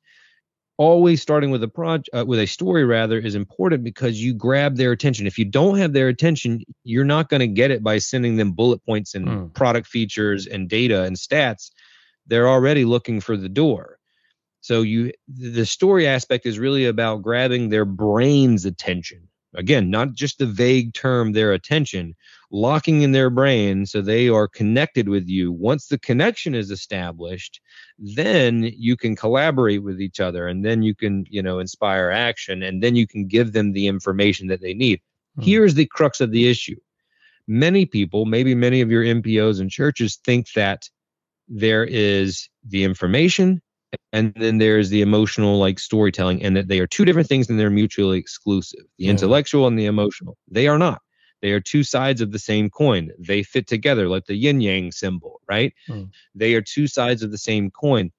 always 0.76 1.22
starting 1.22 1.50
with 1.50 1.62
a 1.62 1.68
project 1.68 2.10
uh, 2.14 2.22
with 2.26 2.38
a 2.38 2.44
story 2.44 2.84
rather 2.84 3.18
is 3.18 3.34
important 3.34 3.82
because 3.82 4.22
you 4.22 4.34
grab 4.34 4.76
their 4.76 4.92
attention 4.92 5.26
if 5.26 5.38
you 5.38 5.44
don't 5.46 5.78
have 5.78 5.94
their 5.94 6.08
attention 6.08 6.60
you're 6.84 7.02
not 7.02 7.30
going 7.30 7.40
to 7.40 7.46
get 7.46 7.70
it 7.70 7.82
by 7.82 7.96
sending 7.96 8.36
them 8.36 8.52
bullet 8.52 8.84
points 8.84 9.14
and 9.14 9.26
mm. 9.26 9.54
product 9.54 9.86
features 9.86 10.46
and 10.46 10.68
data 10.68 11.04
and 11.04 11.16
stats 11.16 11.70
they're 12.26 12.46
already 12.46 12.84
looking 12.84 13.18
for 13.18 13.34
the 13.34 13.48
door 13.48 13.95
so 14.66 14.82
you 14.82 15.12
the 15.28 15.66
story 15.66 16.06
aspect 16.06 16.46
is 16.46 16.58
really 16.58 16.86
about 16.86 17.22
grabbing 17.22 17.68
their 17.68 17.84
brain's 17.84 18.64
attention 18.64 19.28
again 19.54 19.90
not 19.90 20.12
just 20.12 20.38
the 20.38 20.46
vague 20.46 20.92
term 20.92 21.32
their 21.32 21.52
attention 21.52 22.14
locking 22.50 23.02
in 23.02 23.12
their 23.12 23.30
brain 23.30 23.86
so 23.86 24.00
they 24.00 24.28
are 24.28 24.48
connected 24.48 25.08
with 25.08 25.28
you. 25.28 25.52
Once 25.52 25.88
the 25.88 25.98
connection 25.98 26.54
is 26.54 26.70
established, 26.70 27.60
then 27.98 28.70
you 28.76 28.96
can 28.96 29.16
collaborate 29.16 29.82
with 29.82 30.00
each 30.00 30.20
other 30.20 30.46
and 30.46 30.64
then 30.64 30.82
you 30.82 30.94
can, 30.94 31.24
you 31.28 31.42
know, 31.42 31.58
inspire 31.58 32.10
action 32.10 32.62
and 32.62 32.82
then 32.82 32.96
you 32.96 33.06
can 33.06 33.26
give 33.26 33.52
them 33.52 33.72
the 33.72 33.86
information 33.86 34.48
that 34.48 34.60
they 34.60 34.74
need. 34.74 35.00
Hmm. 35.36 35.42
Here's 35.42 35.74
the 35.74 35.86
crux 35.86 36.20
of 36.20 36.30
the 36.30 36.48
issue. 36.48 36.76
Many 37.48 37.86
people, 37.86 38.24
maybe 38.26 38.54
many 38.54 38.80
of 38.80 38.90
your 38.90 39.04
NPOs 39.04 39.60
and 39.60 39.70
churches 39.70 40.16
think 40.24 40.52
that 40.52 40.88
there 41.48 41.84
is 41.84 42.48
the 42.66 42.82
information 42.82 43.62
and 44.12 44.32
then 44.34 44.58
there's 44.58 44.90
the 44.90 45.02
emotional 45.02 45.58
like 45.58 45.78
storytelling 45.78 46.42
and 46.42 46.56
that 46.56 46.68
they 46.68 46.80
are 46.80 46.86
two 46.86 47.04
different 47.04 47.28
things 47.28 47.48
and 47.48 47.58
they're 47.58 47.70
mutually 47.70 48.18
exclusive 48.18 48.80
the 48.98 49.04
yeah. 49.04 49.10
intellectual 49.10 49.66
and 49.66 49.78
the 49.78 49.86
emotional 49.86 50.36
they 50.48 50.68
are 50.68 50.78
not 50.78 51.00
they 51.42 51.52
are 51.52 51.60
two 51.60 51.84
sides 51.84 52.20
of 52.20 52.32
the 52.32 52.38
same 52.38 52.70
coin. 52.70 53.10
They 53.18 53.42
fit 53.42 53.66
together 53.66 54.08
like 54.08 54.26
the 54.26 54.34
yin 54.34 54.60
yang 54.60 54.90
symbol, 54.92 55.40
right? 55.48 55.72
Mm. 55.88 56.10
They 56.34 56.54
are 56.54 56.62
two 56.62 56.86
sides 56.86 57.22
of 57.22 57.30
the 57.30 57.38
same 57.38 57.70
coin. 57.70 58.10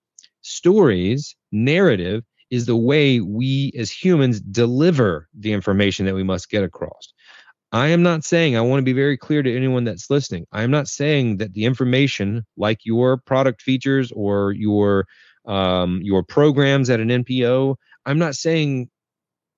Stories, 0.42 1.36
narrative, 1.52 2.24
is 2.50 2.66
the 2.66 2.78
way 2.78 3.20
we 3.20 3.74
as 3.78 3.92
humans 3.92 4.40
deliver 4.40 5.28
the 5.38 5.52
information 5.52 6.06
that 6.06 6.16
we 6.16 6.24
must 6.24 6.50
get 6.50 6.64
across. 6.64 7.14
I 7.74 7.88
am 7.88 8.02
not 8.02 8.24
saying, 8.24 8.56
I 8.56 8.62
want 8.62 8.80
to 8.80 8.86
be 8.86 8.94
very 8.94 9.18
clear 9.18 9.44
to 9.44 9.56
anyone 9.56 9.84
that's 9.84 10.10
listening. 10.10 10.48
I 10.54 10.64
am 10.64 10.72
not 10.72 10.88
saying 10.88 11.38
that 11.38 11.54
the 11.54 11.66
information, 11.66 12.46
like 12.56 12.86
your 12.86 13.18
product 13.18 13.62
features 13.62 14.10
or 14.14 14.54
your 14.54 15.06
um, 15.48 16.02
your 16.04 16.24
programs 16.24 16.90
at 16.90 17.00
an 17.00 17.10
NPO, 17.10 17.76
I'm 18.06 18.20
not 18.20 18.36
saying 18.36 18.90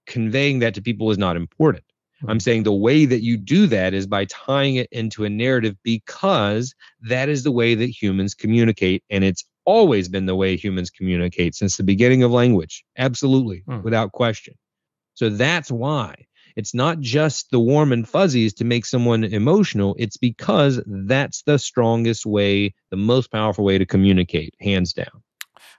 conveying 0.06 0.60
that 0.60 0.74
to 0.76 0.82
people 0.82 1.12
is 1.12 1.18
not 1.18 1.36
important. 1.36 1.84
I'm 2.28 2.40
saying 2.40 2.64
the 2.64 2.74
way 2.74 3.06
that 3.06 3.24
you 3.24 3.38
do 3.38 3.68
that 3.68 3.94
is 3.94 4.06
by 4.06 4.26
tying 4.26 4.76
it 4.76 4.90
into 4.92 5.24
a 5.24 5.30
narrative 5.30 5.76
because 5.84 6.76
that 7.02 7.30
is 7.30 7.44
the 7.44 7.52
way 7.52 7.76
that 7.76 7.90
humans 7.90 8.36
communicate. 8.36 9.04
And 9.10 9.24
it's 9.24 9.46
always 9.66 10.10
been 10.10 10.26
the 10.26 10.36
way 10.36 10.58
humans 10.58 10.90
communicate 10.90 11.56
since 11.56 11.78
the 11.78 11.84
beginning 11.84 12.24
of 12.24 12.32
language. 12.32 12.84
Absolutely, 12.98 13.64
hmm. 13.66 13.82
without 13.84 14.12
question. 14.12 14.56
So 15.14 15.30
that's 15.30 15.72
why 15.72 16.16
it's 16.56 16.74
not 16.74 17.00
just 17.00 17.52
the 17.52 17.60
warm 17.60 17.94
and 17.94 18.08
fuzzies 18.08 18.54
to 18.56 18.66
make 18.66 18.86
someone 18.86 19.24
emotional. 19.24 19.96
It's 19.98 20.18
because 20.18 20.82
that's 20.86 21.44
the 21.44 21.58
strongest 21.58 22.26
way, 22.26 22.74
the 22.90 22.98
most 22.98 23.32
powerful 23.32 23.64
way 23.64 23.78
to 23.78 23.86
communicate, 23.86 24.56
hands 24.60 24.92
down. 24.92 25.24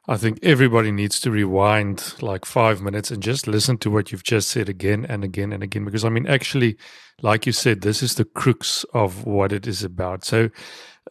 I 0.08 0.16
think 0.16 0.38
everybody 0.42 0.90
needs 0.90 1.20
to 1.20 1.30
rewind 1.30 2.14
like 2.20 2.44
five 2.44 2.82
minutes 2.82 3.10
and 3.10 3.22
just 3.22 3.46
listen 3.46 3.78
to 3.78 3.90
what 3.90 4.10
you've 4.10 4.24
just 4.24 4.48
said 4.48 4.68
again 4.68 5.04
and 5.08 5.24
again 5.24 5.52
and 5.52 5.62
again. 5.62 5.84
Because 5.84 6.04
I 6.04 6.08
mean, 6.08 6.26
actually, 6.26 6.76
like 7.22 7.46
you 7.46 7.52
said, 7.52 7.82
this 7.82 8.02
is 8.02 8.14
the 8.14 8.24
crux 8.24 8.84
of 8.94 9.24
what 9.24 9.52
it 9.52 9.66
is 9.66 9.84
about. 9.84 10.24
So, 10.24 10.50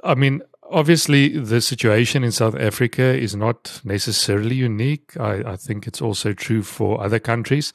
I 0.03 0.15
mean, 0.15 0.41
obviously, 0.69 1.29
the 1.37 1.61
situation 1.61 2.23
in 2.23 2.31
South 2.31 2.55
Africa 2.55 3.03
is 3.03 3.35
not 3.35 3.81
necessarily 3.83 4.55
unique. 4.55 5.15
I, 5.17 5.51
I 5.51 5.55
think 5.55 5.87
it's 5.87 6.01
also 6.01 6.33
true 6.33 6.63
for 6.63 7.01
other 7.03 7.19
countries. 7.19 7.73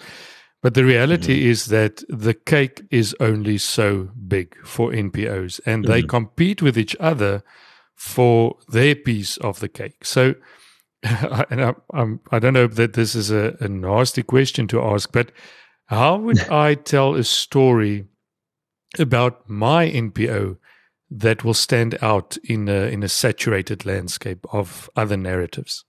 But 0.65 0.73
the 0.73 0.85
reality 0.85 1.41
mm-hmm. 1.41 1.51
is 1.51 1.67
that 1.67 2.03
the 2.09 2.33
cake 2.33 2.83
is 2.91 3.15
only 3.21 3.59
so 3.59 4.09
big 4.27 4.57
for 4.65 4.93
NPOs 4.93 5.61
and 5.67 5.85
mm-hmm. 5.85 5.93
they 5.93 6.03
compete 6.03 6.63
with 6.63 6.79
each 6.79 6.97
other 6.99 7.43
for 7.95 8.57
their 8.69 8.95
piece 8.95 9.37
of 9.37 9.61
the 9.61 9.69
cake. 9.69 10.07
So, 10.07 10.35
and 11.50 11.62
I, 11.62 11.75
I'm, 11.92 12.20
I 12.30 12.38
don't 12.38 12.54
know 12.54 12.66
that 12.66 12.94
this 12.94 13.14
is 13.14 13.30
a, 13.30 13.56
a 13.61 13.68
nasty 13.68 14.23
question 14.23 14.66
to 14.68 14.82
ask, 14.82 15.12
but 15.12 15.32
how 15.87 16.16
would 16.16 16.40
I 16.50 16.75
tell 16.75 17.14
a 17.14 17.25
story 17.25 18.06
about 18.99 19.49
my 19.49 19.90
NPO 19.90 20.56
that 21.11 21.44
will 21.44 21.54
stand 21.54 21.99
out 22.00 22.38
in 22.44 22.68
a, 22.68 22.90
in 22.90 23.02
a 23.02 23.08
saturated 23.08 23.84
landscape 23.84 24.46
of 24.50 24.88
other 24.96 25.16
narratives? 25.16 25.84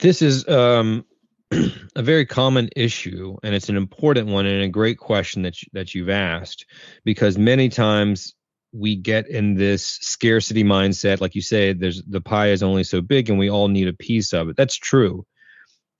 This 0.00 0.20
is 0.20 0.46
um, 0.46 1.06
a 1.96 2.02
very 2.02 2.26
common 2.26 2.68
issue, 2.76 3.36
and 3.42 3.54
it's 3.54 3.70
an 3.70 3.76
important 3.76 4.28
one 4.28 4.44
and 4.44 4.62
a 4.62 4.68
great 4.68 4.98
question 4.98 5.42
that 5.42 5.62
you, 5.62 5.68
that 5.72 5.94
you've 5.94 6.10
asked 6.10 6.66
because 7.04 7.38
many 7.38 7.70
times 7.70 8.34
we 8.72 8.96
get 8.96 9.28
in 9.28 9.54
this 9.54 9.84
scarcity 10.00 10.64
mindset 10.64 11.20
like 11.20 11.34
you 11.34 11.42
say 11.42 11.72
there's 11.72 12.02
the 12.04 12.20
pie 12.20 12.48
is 12.48 12.62
only 12.62 12.84
so 12.84 13.00
big 13.00 13.28
and 13.28 13.38
we 13.38 13.50
all 13.50 13.68
need 13.68 13.88
a 13.88 13.92
piece 13.92 14.32
of 14.32 14.48
it. 14.48 14.56
That's 14.56 14.76
true. 14.76 15.26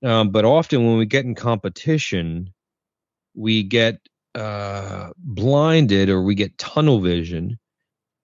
Um, 0.02 0.31
but 0.31 0.45
often 0.45 0.87
when 0.87 0.99
we 0.99 1.07
get 1.07 1.25
in 1.25 1.35
competition 1.35 2.52
we 3.35 3.62
get 3.62 3.99
uh, 4.35 5.11
blinded 5.17 6.09
or 6.09 6.23
we 6.23 6.35
get 6.35 6.57
tunnel 6.59 7.00
vision 7.00 7.59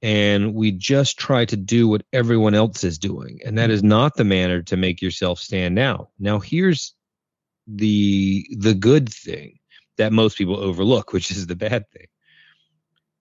and 0.00 0.54
we 0.54 0.70
just 0.70 1.18
try 1.18 1.44
to 1.44 1.56
do 1.56 1.88
what 1.88 2.02
everyone 2.12 2.54
else 2.54 2.84
is 2.84 2.98
doing. 2.98 3.40
And 3.44 3.58
that 3.58 3.70
is 3.70 3.82
not 3.82 4.16
the 4.16 4.24
manner 4.24 4.62
to 4.62 4.76
make 4.76 5.02
yourself 5.02 5.38
stand 5.40 5.78
out. 5.78 6.10
Now 6.18 6.38
here's 6.38 6.94
the 7.68 8.46
the 8.58 8.74
good 8.74 9.12
thing 9.12 9.58
that 9.98 10.12
most 10.12 10.38
people 10.38 10.56
overlook 10.56 11.12
which 11.12 11.30
is 11.30 11.46
the 11.46 11.56
bad 11.56 11.84
thing 11.90 12.06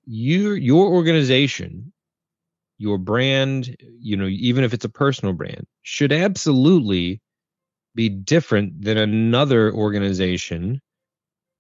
your 0.08 0.56
your 0.56 0.88
organization 0.88 1.92
your 2.78 2.98
brand 2.98 3.76
you 4.00 4.16
know 4.16 4.28
even 4.28 4.64
if 4.64 4.74
it's 4.74 4.86
a 4.86 4.90
personal 4.90 5.34
brand 5.34 5.68
should 5.82 6.14
absolutely 6.14 7.22
be 7.94 8.08
different 8.08 8.82
than 8.82 8.98
another 8.98 9.74
organization 9.74 10.80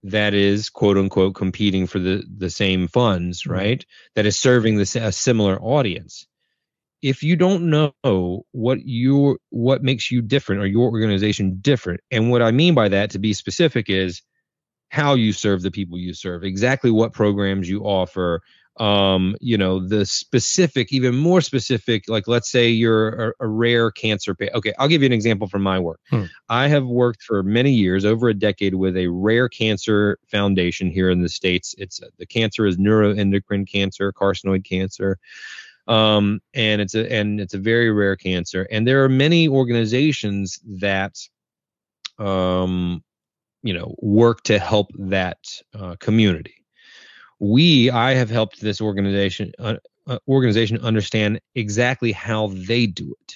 that 0.04 0.34
is 0.34 0.70
quote 0.70 0.98
unquote 0.98 1.36
competing 1.36 1.88
for 1.88 2.00
the 2.00 2.24
the 2.38 2.50
same 2.50 2.88
funds 2.88 3.44
mm-hmm. 3.44 3.52
right 3.52 3.86
that 4.16 4.26
is 4.26 4.40
serving 4.40 4.78
the, 4.78 5.02
a 5.02 5.12
similar 5.12 5.62
audience 5.62 6.26
if 7.02 7.24
you 7.24 7.36
don't 7.36 7.70
know 7.70 8.46
what 8.54 8.80
your 8.86 9.38
what 9.50 9.84
makes 9.84 10.10
you 10.10 10.22
different 10.22 10.62
or 10.62 10.68
your 10.68 10.90
organization 10.90 11.58
different 11.60 12.00
and 12.12 12.32
what 12.32 12.42
i 12.42 12.52
mean 12.52 12.74
by 12.74 12.88
that 12.88 13.10
to 13.10 13.20
be 13.20 13.34
specific 13.34 13.90
is 13.90 14.22
how 14.90 15.14
you 15.14 15.34
serve 15.34 15.62
the 15.62 15.72
people 15.72 15.98
you 15.98 16.14
serve, 16.14 16.44
exactly 16.44 16.92
what 16.92 17.14
programs 17.14 17.70
you 17.70 17.84
offer, 17.84 18.42
um, 18.80 19.36
you 19.42 19.58
know, 19.58 19.86
the 19.86 20.06
specific, 20.06 20.94
even 20.94 21.16
more 21.16 21.42
specific, 21.42 22.08
like 22.08 22.28
let's 22.28 22.50
say 22.50 22.70
you're 22.70 23.30
a, 23.30 23.34
a 23.40 23.48
rare 23.48 23.90
cancer 23.92 24.36
patient. 24.36 24.56
Okay, 24.58 24.74
I'll 24.78 24.88
give 24.88 25.02
you 25.02 25.08
an 25.08 25.14
example 25.14 25.48
from 25.48 25.64
my 25.64 25.80
work. 25.80 26.00
Hmm. 26.10 26.24
I 26.50 26.68
have 26.68 26.86
worked 26.86 27.24
for 27.24 27.42
many 27.44 27.72
years, 27.72 28.06
over 28.06 28.30
a 28.30 28.34
decade, 28.34 28.76
with 28.76 28.96
a 28.96 29.08
rare 29.08 29.50
cancer 29.50 30.20
foundation 30.28 30.92
here 30.92 31.10
in 31.10 31.22
the 31.22 31.30
States. 31.30 31.74
It's 31.78 32.00
the 32.20 32.26
cancer 32.26 32.66
is 32.66 32.78
neuroendocrine 32.78 33.68
cancer, 33.68 34.14
carcinoid 34.14 34.64
cancer. 34.64 35.18
Um, 35.88 36.42
and 36.54 36.82
it's 36.82 36.96
a 36.96 37.12
and 37.12 37.40
it's 37.40 37.54
a 37.54 37.60
very 37.60 37.90
rare 37.92 38.16
cancer. 38.16 38.68
And 38.70 38.86
there 38.86 39.04
are 39.04 39.10
many 39.10 39.48
organizations 39.48 40.60
that 40.66 41.18
um 42.20 43.04
you 43.68 43.74
know 43.74 43.96
work 44.02 44.44
to 44.44 44.60
help 44.60 44.88
that 44.98 45.40
uh, 45.80 45.96
community. 46.00 46.56
We 47.40 47.92
i 47.92 48.14
have 48.14 48.30
helped 48.30 48.62
this 48.62 48.80
organization 48.82 49.52
uh, 49.60 49.76
uh, 50.08 50.20
organization 50.28 50.80
understand 50.80 51.40
exactly 51.56 52.12
how 52.12 52.48
they 52.70 52.88
do 52.88 53.14
it. 53.22 53.34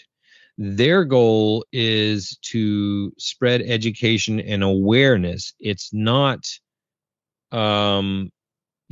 Their 0.57 1.03
goal 1.05 1.65
is 1.71 2.37
to 2.53 3.11
spread 3.17 3.61
education 3.61 4.39
and 4.39 4.63
awareness. 4.63 5.53
It's 5.59 5.93
not 5.93 6.47
um 7.51 8.31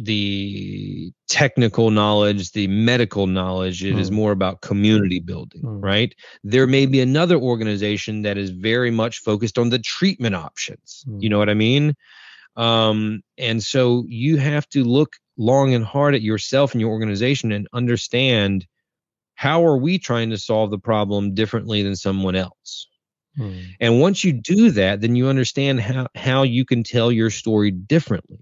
the 0.01 1.12
technical 1.27 1.91
knowledge, 1.91 2.51
the 2.51 2.68
medical 2.68 3.27
knowledge. 3.27 3.84
It 3.84 3.96
mm. 3.96 4.00
is 4.00 4.10
hmm. 4.10 4.15
more 4.15 4.32
about 4.32 4.62
community 4.62 5.20
building, 5.20 5.62
mm. 5.62 5.84
right? 5.84 6.13
There 6.44 6.68
may 6.68 6.86
be 6.86 7.01
another 7.01 7.38
organization 7.38 8.22
that 8.24 8.38
is 8.38 8.50
very 8.50 8.91
much 8.91 9.20
focused 9.20 9.58
on 9.58 9.70
the 9.70 9.79
treatment 9.79 10.36
options. 10.36 11.03
Mm. 11.08 11.22
You 11.22 11.29
know 11.29 11.38
what 11.38 11.50
I 11.50 11.53
mean? 11.53 11.96
Um, 12.56 13.22
and 13.38 13.62
so 13.62 14.06
you 14.08 14.38
have 14.38 14.68
to 14.70 14.84
look 14.84 15.15
long 15.38 15.74
and 15.74 15.86
hard 15.86 16.15
at 16.15 16.22
yourself 16.22 16.74
and 16.74 16.82
your 16.82 16.89
organization 16.89 17.51
and 17.51 17.68
understand 17.74 18.65
how 19.36 19.65
are 19.65 19.77
we 19.77 19.98
trying 19.98 20.29
to 20.32 20.38
solve 20.38 20.70
the 20.70 20.79
problem 20.79 21.34
differently 21.34 21.84
than 21.84 21.96
someone 21.96 22.36
else? 22.36 22.88
Hmm. 23.38 23.60
And 23.79 24.01
once 24.01 24.24
you 24.24 24.34
do 24.34 24.72
that, 24.72 25.00
then 25.01 25.15
you 25.15 25.27
understand 25.27 25.79
how, 25.79 26.08
how 26.15 26.44
you 26.44 26.65
can 26.65 26.84
tell 26.84 27.12
your 27.12 27.29
story 27.29 27.72
differently 27.72 28.39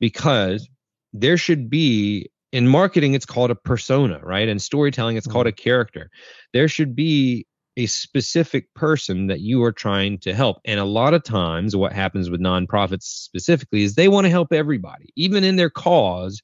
because 0.00 0.68
there 1.12 1.36
should 1.36 1.70
be 1.70 2.30
in 2.52 2.66
marketing, 2.66 3.14
it's 3.14 3.26
called 3.26 3.50
a 3.50 3.54
persona, 3.54 4.20
right? 4.22 4.48
And 4.48 4.60
storytelling, 4.60 5.16
it's 5.16 5.26
called 5.26 5.46
a 5.46 5.52
character. 5.52 6.10
There 6.52 6.68
should 6.68 6.96
be 6.96 7.46
a 7.76 7.86
specific 7.86 8.72
person 8.74 9.28
that 9.28 9.40
you 9.40 9.62
are 9.62 9.72
trying 9.72 10.18
to 10.18 10.34
help. 10.34 10.58
And 10.64 10.80
a 10.80 10.84
lot 10.84 11.14
of 11.14 11.22
times, 11.22 11.76
what 11.76 11.92
happens 11.92 12.28
with 12.28 12.40
nonprofits 12.40 13.04
specifically 13.04 13.82
is 13.84 13.94
they 13.94 14.08
want 14.08 14.24
to 14.24 14.30
help 14.30 14.52
everybody, 14.52 15.10
even 15.16 15.44
in 15.44 15.56
their 15.56 15.70
cause. 15.70 16.42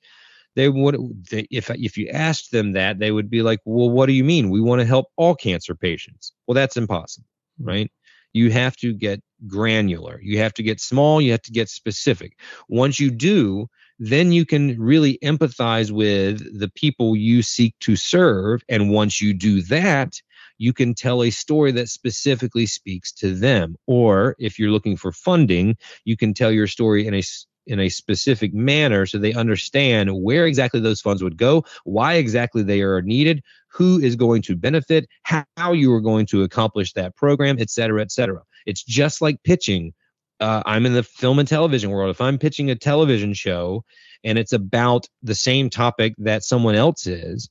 They 0.54 0.68
would, 0.70 0.96
they, 1.30 1.46
if 1.50 1.70
if 1.70 1.98
you 1.98 2.08
asked 2.08 2.50
them 2.50 2.72
that, 2.72 2.98
they 2.98 3.10
would 3.10 3.28
be 3.28 3.42
like, 3.42 3.60
"Well, 3.66 3.90
what 3.90 4.06
do 4.06 4.12
you 4.12 4.24
mean? 4.24 4.48
We 4.48 4.60
want 4.60 4.80
to 4.80 4.86
help 4.86 5.06
all 5.16 5.34
cancer 5.34 5.74
patients." 5.74 6.32
Well, 6.46 6.54
that's 6.54 6.76
impossible, 6.78 7.26
Hmm. 7.58 7.68
right? 7.68 7.92
You 8.32 8.50
have 8.52 8.76
to 8.76 8.94
get 8.94 9.20
granular. 9.46 10.18
You 10.22 10.38
have 10.38 10.54
to 10.54 10.62
get 10.62 10.80
small. 10.80 11.20
You 11.20 11.32
have 11.32 11.42
to 11.42 11.52
get 11.52 11.68
specific. 11.68 12.38
Once 12.68 12.98
you 12.98 13.10
do, 13.10 13.68
then 13.98 14.32
you 14.32 14.44
can 14.44 14.78
really 14.78 15.18
empathize 15.22 15.90
with 15.90 16.58
the 16.58 16.68
people 16.68 17.16
you 17.16 17.42
seek 17.42 17.74
to 17.80 17.96
serve. 17.96 18.62
And 18.68 18.90
once 18.90 19.20
you 19.20 19.32
do 19.34 19.62
that, 19.62 20.20
you 20.58 20.72
can 20.72 20.94
tell 20.94 21.22
a 21.22 21.30
story 21.30 21.72
that 21.72 21.88
specifically 21.88 22.66
speaks 22.66 23.12
to 23.12 23.34
them. 23.34 23.76
Or 23.86 24.36
if 24.38 24.58
you're 24.58 24.70
looking 24.70 24.96
for 24.96 25.12
funding, 25.12 25.76
you 26.04 26.16
can 26.16 26.34
tell 26.34 26.50
your 26.50 26.66
story 26.66 27.06
in 27.06 27.14
a 27.14 27.22
in 27.66 27.80
a 27.80 27.88
specific 27.88 28.54
manner 28.54 29.06
so 29.06 29.18
they 29.18 29.32
understand 29.32 30.22
where 30.22 30.46
exactly 30.46 30.78
those 30.78 31.00
funds 31.00 31.22
would 31.22 31.36
go, 31.36 31.64
why 31.84 32.14
exactly 32.14 32.62
they 32.62 32.80
are 32.80 33.02
needed, 33.02 33.42
who 33.68 33.98
is 33.98 34.14
going 34.14 34.40
to 34.42 34.54
benefit, 34.54 35.08
how 35.24 35.72
you 35.72 35.92
are 35.92 36.00
going 36.00 36.26
to 36.26 36.44
accomplish 36.44 36.92
that 36.92 37.16
program, 37.16 37.56
et 37.58 37.68
cetera, 37.68 38.00
et 38.00 38.12
cetera. 38.12 38.40
It's 38.66 38.84
just 38.84 39.20
like 39.20 39.42
pitching 39.42 39.92
uh, 40.40 40.62
I'm 40.66 40.86
in 40.86 40.92
the 40.92 41.02
film 41.02 41.38
and 41.38 41.48
television 41.48 41.90
world. 41.90 42.10
If 42.10 42.20
I'm 42.20 42.38
pitching 42.38 42.70
a 42.70 42.76
television 42.76 43.34
show 43.34 43.84
and 44.24 44.38
it's 44.38 44.52
about 44.52 45.06
the 45.22 45.34
same 45.34 45.70
topic 45.70 46.14
that 46.18 46.44
someone 46.44 46.74
else 46.74 47.06
is, 47.06 47.48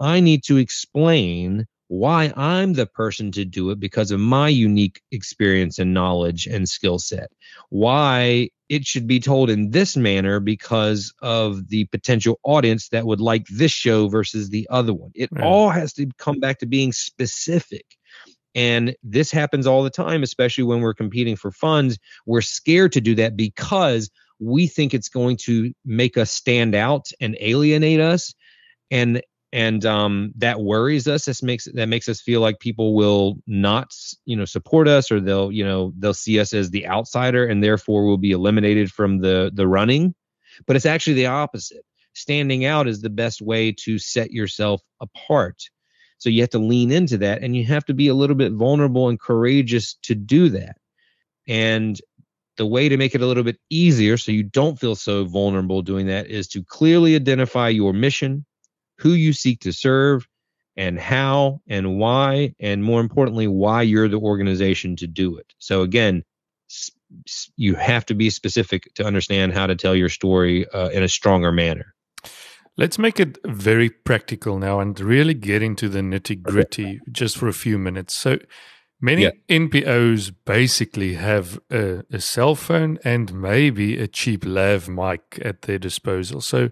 I 0.00 0.20
need 0.20 0.44
to 0.44 0.58
explain 0.58 1.66
why 1.88 2.32
I'm 2.36 2.72
the 2.72 2.86
person 2.86 3.30
to 3.32 3.44
do 3.44 3.70
it 3.70 3.78
because 3.78 4.10
of 4.10 4.20
my 4.20 4.48
unique 4.48 5.00
experience 5.12 5.78
and 5.78 5.94
knowledge 5.94 6.46
and 6.46 6.68
skill 6.68 6.98
set. 6.98 7.30
Why 7.70 8.48
it 8.68 8.84
should 8.84 9.06
be 9.06 9.20
told 9.20 9.48
in 9.48 9.70
this 9.70 9.96
manner 9.96 10.40
because 10.40 11.14
of 11.22 11.68
the 11.68 11.84
potential 11.86 12.40
audience 12.42 12.88
that 12.88 13.06
would 13.06 13.20
like 13.20 13.46
this 13.46 13.70
show 13.70 14.08
versus 14.08 14.50
the 14.50 14.66
other 14.70 14.92
one. 14.92 15.12
It 15.14 15.30
all 15.40 15.70
has 15.70 15.92
to 15.94 16.08
come 16.18 16.40
back 16.40 16.58
to 16.58 16.66
being 16.66 16.92
specific. 16.92 17.84
And 18.56 18.96
this 19.04 19.30
happens 19.30 19.66
all 19.66 19.84
the 19.84 19.90
time, 19.90 20.22
especially 20.22 20.64
when 20.64 20.80
we're 20.80 20.94
competing 20.94 21.36
for 21.36 21.52
funds. 21.52 21.98
We're 22.24 22.40
scared 22.40 22.92
to 22.92 23.02
do 23.02 23.14
that 23.16 23.36
because 23.36 24.10
we 24.40 24.66
think 24.66 24.94
it's 24.94 25.10
going 25.10 25.36
to 25.42 25.72
make 25.84 26.16
us 26.16 26.30
stand 26.30 26.74
out 26.74 27.10
and 27.20 27.36
alienate 27.38 28.00
us. 28.00 28.34
And 28.90 29.22
and 29.52 29.86
um, 29.86 30.32
that 30.36 30.60
worries 30.60 31.06
us. 31.06 31.24
This 31.24 31.42
makes 31.42 31.66
that 31.74 31.88
makes 31.88 32.08
us 32.08 32.20
feel 32.20 32.40
like 32.40 32.58
people 32.58 32.94
will 32.94 33.36
not, 33.46 33.94
you 34.24 34.36
know, 34.36 34.44
support 34.44 34.88
us, 34.88 35.10
or 35.10 35.20
they'll, 35.20 35.52
you 35.52 35.64
know, 35.64 35.92
they'll 35.98 36.14
see 36.14 36.40
us 36.40 36.52
as 36.52 36.70
the 36.70 36.86
outsider, 36.86 37.46
and 37.46 37.62
therefore 37.62 38.04
will 38.04 38.18
be 38.18 38.32
eliminated 38.32 38.90
from 38.90 39.18
the 39.18 39.50
the 39.54 39.68
running. 39.68 40.14
But 40.66 40.76
it's 40.76 40.86
actually 40.86 41.14
the 41.14 41.26
opposite. 41.26 41.84
Standing 42.14 42.64
out 42.64 42.88
is 42.88 43.02
the 43.02 43.10
best 43.10 43.42
way 43.42 43.72
to 43.84 43.98
set 43.98 44.30
yourself 44.30 44.82
apart. 45.00 45.62
So 46.18 46.30
you 46.30 46.40
have 46.40 46.50
to 46.50 46.58
lean 46.58 46.90
into 46.90 47.18
that 47.18 47.42
and 47.42 47.56
you 47.56 47.64
have 47.66 47.84
to 47.86 47.94
be 47.94 48.08
a 48.08 48.14
little 48.14 48.36
bit 48.36 48.52
vulnerable 48.52 49.08
and 49.08 49.20
courageous 49.20 49.94
to 50.02 50.14
do 50.14 50.48
that. 50.50 50.76
And 51.46 52.00
the 52.56 52.66
way 52.66 52.88
to 52.88 52.96
make 52.96 53.14
it 53.14 53.20
a 53.20 53.26
little 53.26 53.42
bit 53.42 53.58
easier 53.70 54.16
so 54.16 54.32
you 54.32 54.42
don't 54.42 54.80
feel 54.80 54.94
so 54.94 55.24
vulnerable 55.24 55.82
doing 55.82 56.06
that 56.06 56.26
is 56.26 56.48
to 56.48 56.64
clearly 56.64 57.14
identify 57.14 57.68
your 57.68 57.92
mission, 57.92 58.46
who 58.98 59.10
you 59.10 59.32
seek 59.32 59.60
to 59.60 59.72
serve, 59.72 60.26
and 60.76 60.98
how 60.98 61.60
and 61.66 61.98
why, 61.98 62.54
and 62.60 62.84
more 62.84 63.00
importantly, 63.00 63.46
why 63.46 63.82
you're 63.82 64.08
the 64.08 64.18
organization 64.18 64.96
to 64.96 65.06
do 65.06 65.36
it. 65.36 65.52
So 65.58 65.82
again, 65.82 66.22
you 67.56 67.74
have 67.74 68.04
to 68.06 68.14
be 68.14 68.30
specific 68.30 68.92
to 68.94 69.04
understand 69.04 69.52
how 69.52 69.66
to 69.66 69.76
tell 69.76 69.94
your 69.94 70.08
story 70.08 70.68
uh, 70.68 70.88
in 70.88 71.02
a 71.02 71.08
stronger 71.08 71.52
manner. 71.52 71.94
Let's 72.78 72.98
make 72.98 73.18
it 73.18 73.38
very 73.44 73.88
practical 73.88 74.58
now 74.58 74.80
and 74.80 74.98
really 75.00 75.34
get 75.34 75.62
into 75.62 75.88
the 75.88 76.00
nitty 76.00 76.42
gritty 76.42 77.00
just 77.10 77.38
for 77.38 77.48
a 77.48 77.54
few 77.54 77.78
minutes. 77.78 78.14
So, 78.14 78.38
many 79.00 79.22
Yeah. 79.22 79.30
NPOs 79.48 80.32
basically 80.44 81.14
have 81.14 81.58
a, 81.70 82.04
a 82.12 82.20
cell 82.20 82.54
phone 82.54 82.98
and 83.02 83.32
maybe 83.32 83.98
a 83.98 84.06
cheap 84.06 84.44
lav 84.44 84.88
mic 84.88 85.40
at 85.42 85.62
their 85.62 85.78
disposal. 85.78 86.40
So, 86.42 86.70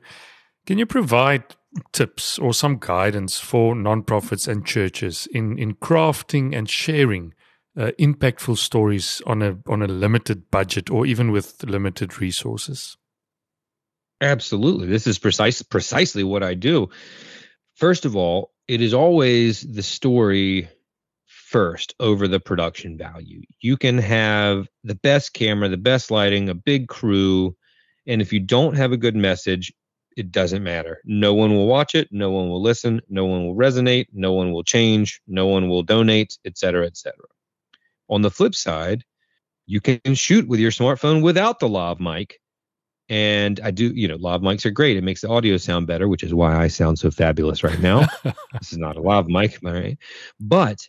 can 0.66 0.78
you 0.78 0.86
provide 0.86 1.44
tips 1.92 2.38
or 2.38 2.52
some 2.52 2.78
guidance 2.78 3.40
for 3.40 3.74
nonprofits 3.74 4.46
and 4.46 4.66
churches 4.66 5.26
in, 5.32 5.58
in 5.58 5.74
crafting 5.74 6.54
and 6.54 6.68
sharing 6.68 7.34
uh, 7.76 7.90
impactful 7.98 8.56
stories 8.56 9.20
on 9.26 9.42
a 9.42 9.58
on 9.66 9.82
a 9.82 9.88
limited 9.88 10.50
budget 10.50 10.90
or 10.90 11.06
even 11.06 11.32
with 11.32 11.64
limited 11.64 12.20
resources? 12.20 12.96
Absolutely. 14.24 14.86
This 14.86 15.06
is 15.06 15.18
precise 15.18 15.60
precisely 15.60 16.24
what 16.24 16.42
I 16.42 16.54
do. 16.54 16.88
First 17.74 18.06
of 18.06 18.16
all, 18.16 18.52
it 18.68 18.80
is 18.80 18.94
always 18.94 19.60
the 19.60 19.82
story 19.82 20.66
first 21.26 21.94
over 22.00 22.26
the 22.26 22.40
production 22.40 22.96
value. 22.96 23.42
You 23.60 23.76
can 23.76 23.98
have 23.98 24.66
the 24.82 24.94
best 24.94 25.34
camera, 25.34 25.68
the 25.68 25.76
best 25.76 26.10
lighting, 26.10 26.48
a 26.48 26.54
big 26.54 26.88
crew, 26.88 27.54
and 28.06 28.22
if 28.22 28.32
you 28.32 28.40
don't 28.40 28.78
have 28.78 28.92
a 28.92 28.96
good 28.96 29.14
message, 29.14 29.70
it 30.16 30.32
doesn't 30.32 30.64
matter. 30.64 31.02
No 31.04 31.34
one 31.34 31.54
will 31.54 31.66
watch 31.66 31.94
it, 31.94 32.08
no 32.10 32.30
one 32.30 32.48
will 32.48 32.62
listen, 32.62 33.02
no 33.10 33.26
one 33.26 33.46
will 33.46 33.54
resonate, 33.54 34.06
no 34.14 34.32
one 34.32 34.52
will 34.52 34.64
change, 34.64 35.20
no 35.26 35.46
one 35.48 35.68
will 35.68 35.82
donate, 35.82 36.38
etc., 36.46 36.56
cetera, 36.56 36.86
et 36.86 36.96
cetera. 36.96 37.26
On 38.08 38.22
the 38.22 38.30
flip 38.30 38.54
side, 38.54 39.04
you 39.66 39.82
can 39.82 40.14
shoot 40.14 40.48
with 40.48 40.60
your 40.60 40.70
smartphone 40.70 41.22
without 41.22 41.58
the 41.58 41.68
lav 41.68 42.00
mic 42.00 42.40
and 43.08 43.60
I 43.62 43.70
do, 43.70 43.92
you 43.94 44.08
know, 44.08 44.16
lav 44.16 44.40
mics 44.40 44.64
are 44.64 44.70
great. 44.70 44.96
It 44.96 45.04
makes 45.04 45.20
the 45.20 45.28
audio 45.28 45.56
sound 45.56 45.86
better, 45.86 46.08
which 46.08 46.22
is 46.22 46.32
why 46.32 46.56
I 46.56 46.68
sound 46.68 46.98
so 46.98 47.10
fabulous 47.10 47.62
right 47.62 47.80
now. 47.80 48.06
this 48.24 48.72
is 48.72 48.78
not 48.78 48.96
a 48.96 49.00
lav 49.02 49.26
mic, 49.28 49.58
all 49.64 49.72
right? 49.72 49.98
But 50.40 50.88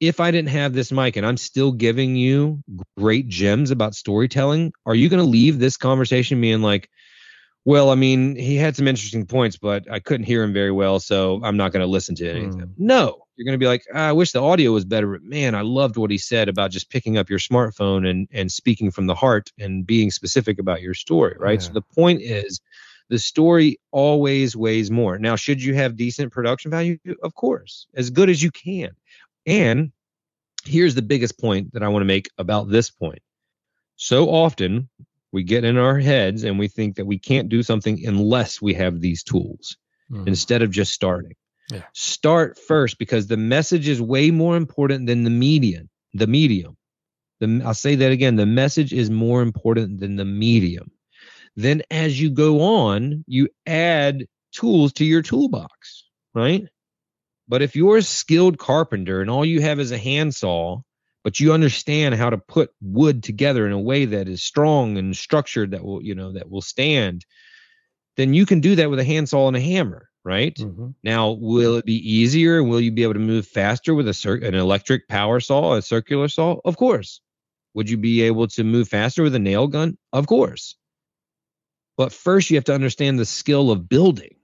if 0.00 0.18
I 0.18 0.32
didn't 0.32 0.48
have 0.48 0.72
this 0.72 0.90
mic 0.90 1.16
and 1.16 1.24
I'm 1.24 1.36
still 1.36 1.70
giving 1.70 2.16
you 2.16 2.62
great 2.98 3.28
gems 3.28 3.70
about 3.70 3.94
storytelling, 3.94 4.72
are 4.84 4.94
you 4.94 5.08
going 5.08 5.22
to 5.22 5.28
leave 5.28 5.60
this 5.60 5.76
conversation 5.76 6.40
being 6.40 6.62
like, 6.62 6.90
well, 7.64 7.90
I 7.90 7.94
mean, 7.94 8.34
he 8.34 8.56
had 8.56 8.74
some 8.74 8.88
interesting 8.88 9.24
points, 9.26 9.56
but 9.56 9.88
I 9.88 10.00
couldn't 10.00 10.26
hear 10.26 10.42
him 10.42 10.52
very 10.52 10.72
well, 10.72 10.98
so 10.98 11.40
I'm 11.44 11.56
not 11.56 11.70
going 11.70 11.82
to 11.82 11.86
listen 11.86 12.16
to 12.16 12.28
anything. 12.28 12.48
of 12.48 12.58
them. 12.58 12.74
No, 12.76 13.21
you're 13.36 13.44
going 13.44 13.58
to 13.58 13.62
be 13.62 13.66
like, 13.66 13.84
"Ah, 13.94 14.08
I 14.08 14.12
wish 14.12 14.32
the 14.32 14.42
audio 14.42 14.72
was 14.72 14.84
better, 14.84 15.06
but 15.08 15.22
man, 15.22 15.54
I 15.54 15.62
loved 15.62 15.96
what 15.96 16.10
he 16.10 16.18
said 16.18 16.48
about 16.48 16.70
just 16.70 16.90
picking 16.90 17.16
up 17.16 17.30
your 17.30 17.38
smartphone 17.38 18.08
and 18.08 18.28
and 18.32 18.50
speaking 18.52 18.90
from 18.90 19.06
the 19.06 19.14
heart 19.14 19.50
and 19.58 19.86
being 19.86 20.10
specific 20.10 20.58
about 20.58 20.82
your 20.82 20.94
story, 20.94 21.36
right? 21.38 21.60
So 21.62 21.72
the 21.72 21.82
point 21.82 22.22
is, 22.22 22.60
the 23.08 23.18
story 23.18 23.78
always 23.90 24.56
weighs 24.56 24.90
more. 24.90 25.18
Now, 25.18 25.36
should 25.36 25.62
you 25.62 25.74
have 25.74 25.96
decent 25.96 26.32
production 26.32 26.70
value? 26.70 26.98
Of 27.22 27.34
course, 27.34 27.86
as 27.94 28.10
good 28.10 28.30
as 28.30 28.42
you 28.42 28.50
can. 28.50 28.90
And 29.46 29.92
here's 30.64 30.94
the 30.94 31.02
biggest 31.02 31.38
point 31.40 31.72
that 31.72 31.82
I 31.82 31.88
want 31.88 32.02
to 32.02 32.06
make 32.06 32.28
about 32.38 32.68
this 32.68 32.90
point. 32.90 33.22
So 33.96 34.28
often 34.28 34.88
we 35.32 35.42
get 35.42 35.64
in 35.64 35.76
our 35.76 35.98
heads 35.98 36.44
and 36.44 36.58
we 36.58 36.68
think 36.68 36.96
that 36.96 37.06
we 37.06 37.18
can't 37.18 37.48
do 37.48 37.62
something 37.62 38.04
unless 38.06 38.60
we 38.62 38.74
have 38.74 39.00
these 39.00 39.22
tools 39.22 39.76
Mm. 40.10 40.26
instead 40.26 40.60
of 40.62 40.70
just 40.70 40.92
starting. 40.92 41.32
Yeah. 41.70 41.82
Start 41.94 42.58
first 42.58 42.98
because 42.98 43.26
the 43.26 43.36
message 43.36 43.88
is 43.88 44.00
way 44.00 44.30
more 44.30 44.56
important 44.56 45.06
than 45.06 45.24
the 45.24 45.30
medium. 45.30 45.88
The 46.14 46.26
medium. 46.26 46.76
The, 47.40 47.62
I'll 47.64 47.74
say 47.74 47.94
that 47.96 48.12
again. 48.12 48.36
The 48.36 48.46
message 48.46 48.92
is 48.92 49.10
more 49.10 49.42
important 49.42 50.00
than 50.00 50.16
the 50.16 50.24
medium. 50.24 50.90
Then, 51.56 51.82
as 51.90 52.20
you 52.20 52.30
go 52.30 52.60
on, 52.60 53.24
you 53.26 53.48
add 53.66 54.26
tools 54.52 54.92
to 54.94 55.04
your 55.04 55.22
toolbox, 55.22 56.04
right? 56.34 56.66
But 57.48 57.62
if 57.62 57.76
you're 57.76 57.98
a 57.98 58.02
skilled 58.02 58.58
carpenter 58.58 59.20
and 59.20 59.30
all 59.30 59.44
you 59.44 59.60
have 59.60 59.80
is 59.80 59.92
a 59.92 59.98
handsaw, 59.98 60.80
but 61.24 61.40
you 61.40 61.52
understand 61.52 62.14
how 62.14 62.30
to 62.30 62.38
put 62.38 62.70
wood 62.80 63.22
together 63.22 63.66
in 63.66 63.72
a 63.72 63.78
way 63.78 64.06
that 64.06 64.28
is 64.28 64.42
strong 64.42 64.96
and 64.96 65.16
structured 65.16 65.72
that 65.72 65.84
will, 65.84 66.02
you 66.02 66.14
know, 66.14 66.32
that 66.32 66.50
will 66.50 66.62
stand, 66.62 67.24
then 68.16 68.34
you 68.34 68.46
can 68.46 68.60
do 68.60 68.76
that 68.76 68.90
with 68.90 68.98
a 68.98 69.04
handsaw 69.04 69.48
and 69.48 69.56
a 69.56 69.60
hammer, 69.60 70.08
right? 70.24 70.56
Mhm. 70.56 70.94
Now, 71.02 71.32
will 71.32 71.76
it 71.76 71.84
be 71.84 71.96
easier? 71.96 72.62
Will 72.62 72.80
you 72.80 72.92
be 72.92 73.02
able 73.02 73.14
to 73.14 73.20
move 73.20 73.46
faster 73.46 73.94
with 73.94 74.08
a 74.08 74.14
cir- 74.14 74.36
an 74.36 74.54
electric 74.54 75.08
power 75.08 75.40
saw, 75.40 75.74
a 75.74 75.82
circular 75.82 76.28
saw? 76.28 76.58
Of 76.64 76.76
course. 76.76 77.20
Would 77.74 77.88
you 77.88 77.96
be 77.96 78.22
able 78.22 78.48
to 78.48 78.64
move 78.64 78.88
faster 78.88 79.22
with 79.22 79.34
a 79.34 79.38
nail 79.38 79.66
gun? 79.66 79.96
Of 80.12 80.26
course. 80.26 80.76
But 81.96 82.12
first, 82.12 82.50
you 82.50 82.56
have 82.56 82.64
to 82.64 82.74
understand 82.74 83.18
the 83.18 83.26
skill 83.26 83.70
of 83.70 83.88
building, 83.88 84.36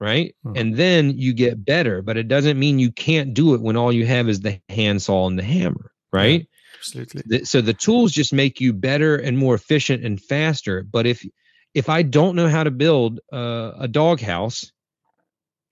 right? 0.00 0.34
Mm-hmm. 0.44 0.58
And 0.58 0.76
then 0.76 1.18
you 1.18 1.32
get 1.32 1.64
better, 1.64 2.02
but 2.02 2.16
it 2.16 2.28
doesn't 2.28 2.58
mean 2.58 2.78
you 2.78 2.92
can't 2.92 3.34
do 3.34 3.54
it 3.54 3.60
when 3.60 3.76
all 3.76 3.92
you 3.92 4.06
have 4.06 4.28
is 4.28 4.40
the 4.40 4.60
handsaw 4.68 5.26
and 5.26 5.38
the 5.38 5.44
hammer, 5.44 5.92
right? 6.12 6.40
Yeah, 6.40 6.78
absolutely. 6.78 7.44
So 7.44 7.60
the 7.60 7.74
tools 7.74 8.12
just 8.12 8.32
make 8.32 8.60
you 8.60 8.72
better 8.72 9.16
and 9.16 9.38
more 9.38 9.54
efficient 9.54 10.04
and 10.04 10.20
faster. 10.20 10.82
But 10.82 11.06
if 11.06 11.24
if 11.74 11.88
I 11.88 12.02
don't 12.02 12.36
know 12.36 12.48
how 12.48 12.64
to 12.64 12.70
build 12.70 13.20
uh, 13.32 13.72
a 13.78 13.88
doghouse, 13.88 14.70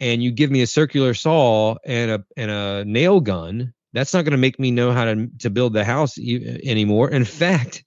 and 0.00 0.22
you 0.22 0.30
give 0.30 0.50
me 0.50 0.62
a 0.62 0.66
circular 0.66 1.14
saw 1.14 1.76
and 1.84 2.10
a 2.10 2.24
and 2.36 2.50
a 2.50 2.84
nail 2.84 3.20
gun, 3.20 3.72
that's 3.92 4.14
not 4.14 4.24
going 4.24 4.32
to 4.32 4.38
make 4.38 4.58
me 4.58 4.70
know 4.70 4.92
how 4.92 5.04
to 5.04 5.28
to 5.38 5.50
build 5.50 5.72
the 5.72 5.84
house 5.84 6.18
anymore. 6.18 7.10
In 7.10 7.24
fact, 7.24 7.84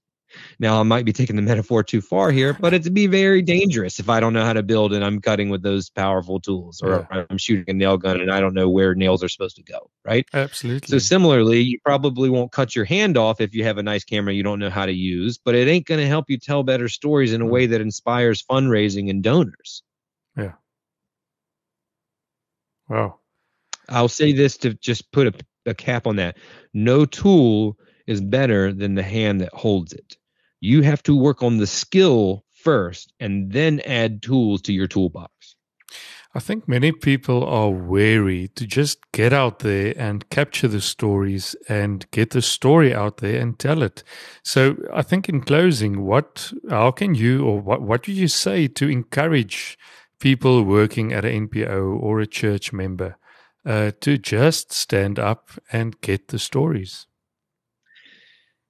now, 0.59 0.79
I 0.79 0.83
might 0.83 1.05
be 1.05 1.13
taking 1.13 1.35
the 1.35 1.41
metaphor 1.41 1.83
too 1.83 2.01
far 2.01 2.31
here, 2.31 2.53
but 2.53 2.73
it'd 2.73 2.93
be 2.93 3.07
very 3.07 3.41
dangerous 3.41 3.99
if 3.99 4.09
I 4.09 4.19
don't 4.19 4.33
know 4.33 4.43
how 4.43 4.53
to 4.53 4.63
build 4.63 4.93
and 4.93 5.03
I'm 5.03 5.21
cutting 5.21 5.49
with 5.49 5.61
those 5.63 5.89
powerful 5.89 6.39
tools 6.39 6.81
or 6.81 7.07
yeah. 7.11 7.25
I'm 7.29 7.37
shooting 7.37 7.65
a 7.67 7.73
nail 7.73 7.97
gun 7.97 8.19
and 8.19 8.31
I 8.31 8.39
don't 8.39 8.53
know 8.53 8.69
where 8.69 8.95
nails 8.95 9.23
are 9.23 9.29
supposed 9.29 9.55
to 9.57 9.63
go, 9.63 9.89
right? 10.05 10.25
Absolutely. 10.33 10.87
So, 10.87 10.97
similarly, 10.99 11.59
you 11.61 11.79
probably 11.83 12.29
won't 12.29 12.51
cut 12.51 12.75
your 12.75 12.85
hand 12.85 13.17
off 13.17 13.41
if 13.41 13.53
you 13.53 13.63
have 13.63 13.77
a 13.77 13.83
nice 13.83 14.03
camera 14.03 14.33
you 14.33 14.43
don't 14.43 14.59
know 14.59 14.69
how 14.69 14.85
to 14.85 14.93
use, 14.93 15.37
but 15.37 15.55
it 15.55 15.67
ain't 15.67 15.85
going 15.85 15.99
to 15.99 16.07
help 16.07 16.29
you 16.29 16.37
tell 16.37 16.63
better 16.63 16.89
stories 16.89 17.33
in 17.33 17.41
a 17.41 17.45
mm. 17.45 17.49
way 17.49 17.65
that 17.67 17.81
inspires 17.81 18.43
fundraising 18.43 19.09
and 19.09 19.23
donors. 19.23 19.83
Yeah. 20.37 20.53
Wow. 22.93 23.19
I'll 23.89 24.07
say 24.07 24.31
this 24.31 24.57
to 24.57 24.73
just 24.75 25.11
put 25.11 25.27
a, 25.27 25.69
a 25.69 25.73
cap 25.73 26.07
on 26.07 26.15
that. 26.17 26.37
No 26.73 27.05
tool 27.05 27.77
is 28.07 28.21
better 28.21 28.71
than 28.73 28.95
the 28.95 29.03
hand 29.03 29.41
that 29.41 29.53
holds 29.53 29.93
it 29.93 30.17
you 30.63 30.81
have 30.81 31.03
to 31.03 31.13
work 31.13 31.43
on 31.43 31.57
the 31.57 31.67
skill 31.67 32.45
first 32.63 33.11
and 33.19 33.51
then 33.51 33.81
add 33.81 34.23
tools 34.23 34.61
to 34.61 34.71
your 34.71 34.87
toolbox. 34.87 35.55
I 36.33 36.39
think 36.39 36.69
many 36.69 36.93
people 36.93 37.43
are 37.43 37.69
wary 37.69 38.47
to 38.55 38.65
just 38.65 38.99
get 39.11 39.33
out 39.33 39.59
there 39.59 39.93
and 39.97 40.27
capture 40.29 40.69
the 40.69 40.79
stories 40.79 41.53
and 41.67 42.09
get 42.11 42.29
the 42.29 42.41
story 42.41 42.95
out 42.95 43.17
there 43.17 43.39
and 43.41 43.59
tell 43.59 43.83
it. 43.83 44.03
So 44.41 44.77
I 44.93 45.01
think 45.01 45.27
in 45.27 45.41
closing, 45.41 46.05
what 46.05 46.53
how 46.69 46.91
can 46.91 47.13
you 47.13 47.45
or 47.45 47.59
what 47.59 47.81
what 47.81 48.03
do 48.03 48.13
you 48.13 48.29
say 48.29 48.67
to 48.69 48.87
encourage 48.89 49.77
people 50.19 50.63
working 50.63 51.13
at 51.13 51.25
an 51.25 51.47
NPO 51.47 51.99
or 51.99 52.19
a 52.19 52.27
church 52.27 52.71
member 52.73 53.17
uh, 53.65 53.91
to 54.01 54.17
just 54.17 54.71
stand 54.71 55.19
up 55.19 55.51
and 55.71 55.99
get 56.01 56.29
the 56.29 56.39
stories? 56.39 57.07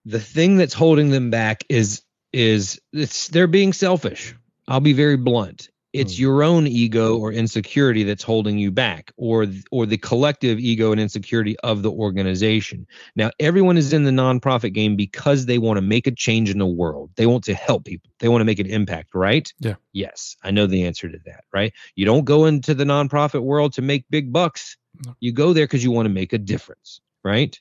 the 0.06 0.20
thing 0.20 0.58
that's 0.58 0.74
holding 0.74 1.10
them 1.10 1.30
back 1.30 1.64
is 1.70 2.02
is 2.32 2.82
it's 2.92 3.28
they're 3.30 3.48
being 3.48 3.74
selfish. 3.74 4.36
I'll 4.68 4.80
be 4.80 4.94
very 4.94 5.18
blunt. 5.18 5.70
It's 5.94 6.18
hmm. 6.18 6.22
your 6.24 6.44
own 6.44 6.68
ego 6.68 7.18
or 7.18 7.32
insecurity 7.32 8.04
that's 8.04 8.24
holding 8.24 8.58
you 8.58 8.72
back 8.72 9.12
or 9.16 9.48
or 9.72 9.86
the 9.86 9.98
collective 9.98 10.60
ego 10.60 10.92
and 10.92 11.00
insecurity 11.00 11.58
of 11.60 11.84
the 11.84 11.92
organization. 11.92 12.88
Now 13.16 13.32
everyone 13.40 13.78
is 13.78 13.94
in 13.94 14.04
the 14.04 14.12
nonprofit 14.12 14.74
game 14.74 14.96
because 14.96 15.46
they 15.46 15.60
want 15.60 15.78
to 15.78 15.82
make 15.82 16.08
a 16.08 16.12
change 16.12 16.50
in 16.50 16.58
the 16.58 16.66
world. 16.66 17.12
They 17.16 17.28
want 17.28 17.44
to 17.46 17.54
help 17.54 17.86
people. 17.86 18.12
They 18.20 18.28
want 18.28 18.42
to 18.42 18.46
make 18.46 18.60
an 18.60 18.68
impact, 18.68 19.14
right? 19.14 19.52
Yeah. 19.60 19.76
Yes, 19.94 20.36
I 20.44 20.52
know 20.52 20.66
the 20.66 20.86
answer 20.86 21.10
to 21.10 21.20
that, 21.26 21.44
right? 21.54 21.72
You 21.96 22.06
don't 22.06 22.26
go 22.26 22.46
into 22.46 22.74
the 22.74 22.86
nonprofit 22.86 23.44
world 23.44 23.74
to 23.74 23.82
make 23.82 24.06
big 24.10 24.34
bucks. 24.34 24.78
No. 25.06 25.16
You 25.20 25.32
go 25.32 25.54
there 25.54 25.66
because 25.66 25.84
you 25.84 25.92
want 25.92 26.08
to 26.08 26.14
make 26.14 26.34
a 26.34 26.38
difference, 26.38 27.02
right? 27.24 27.60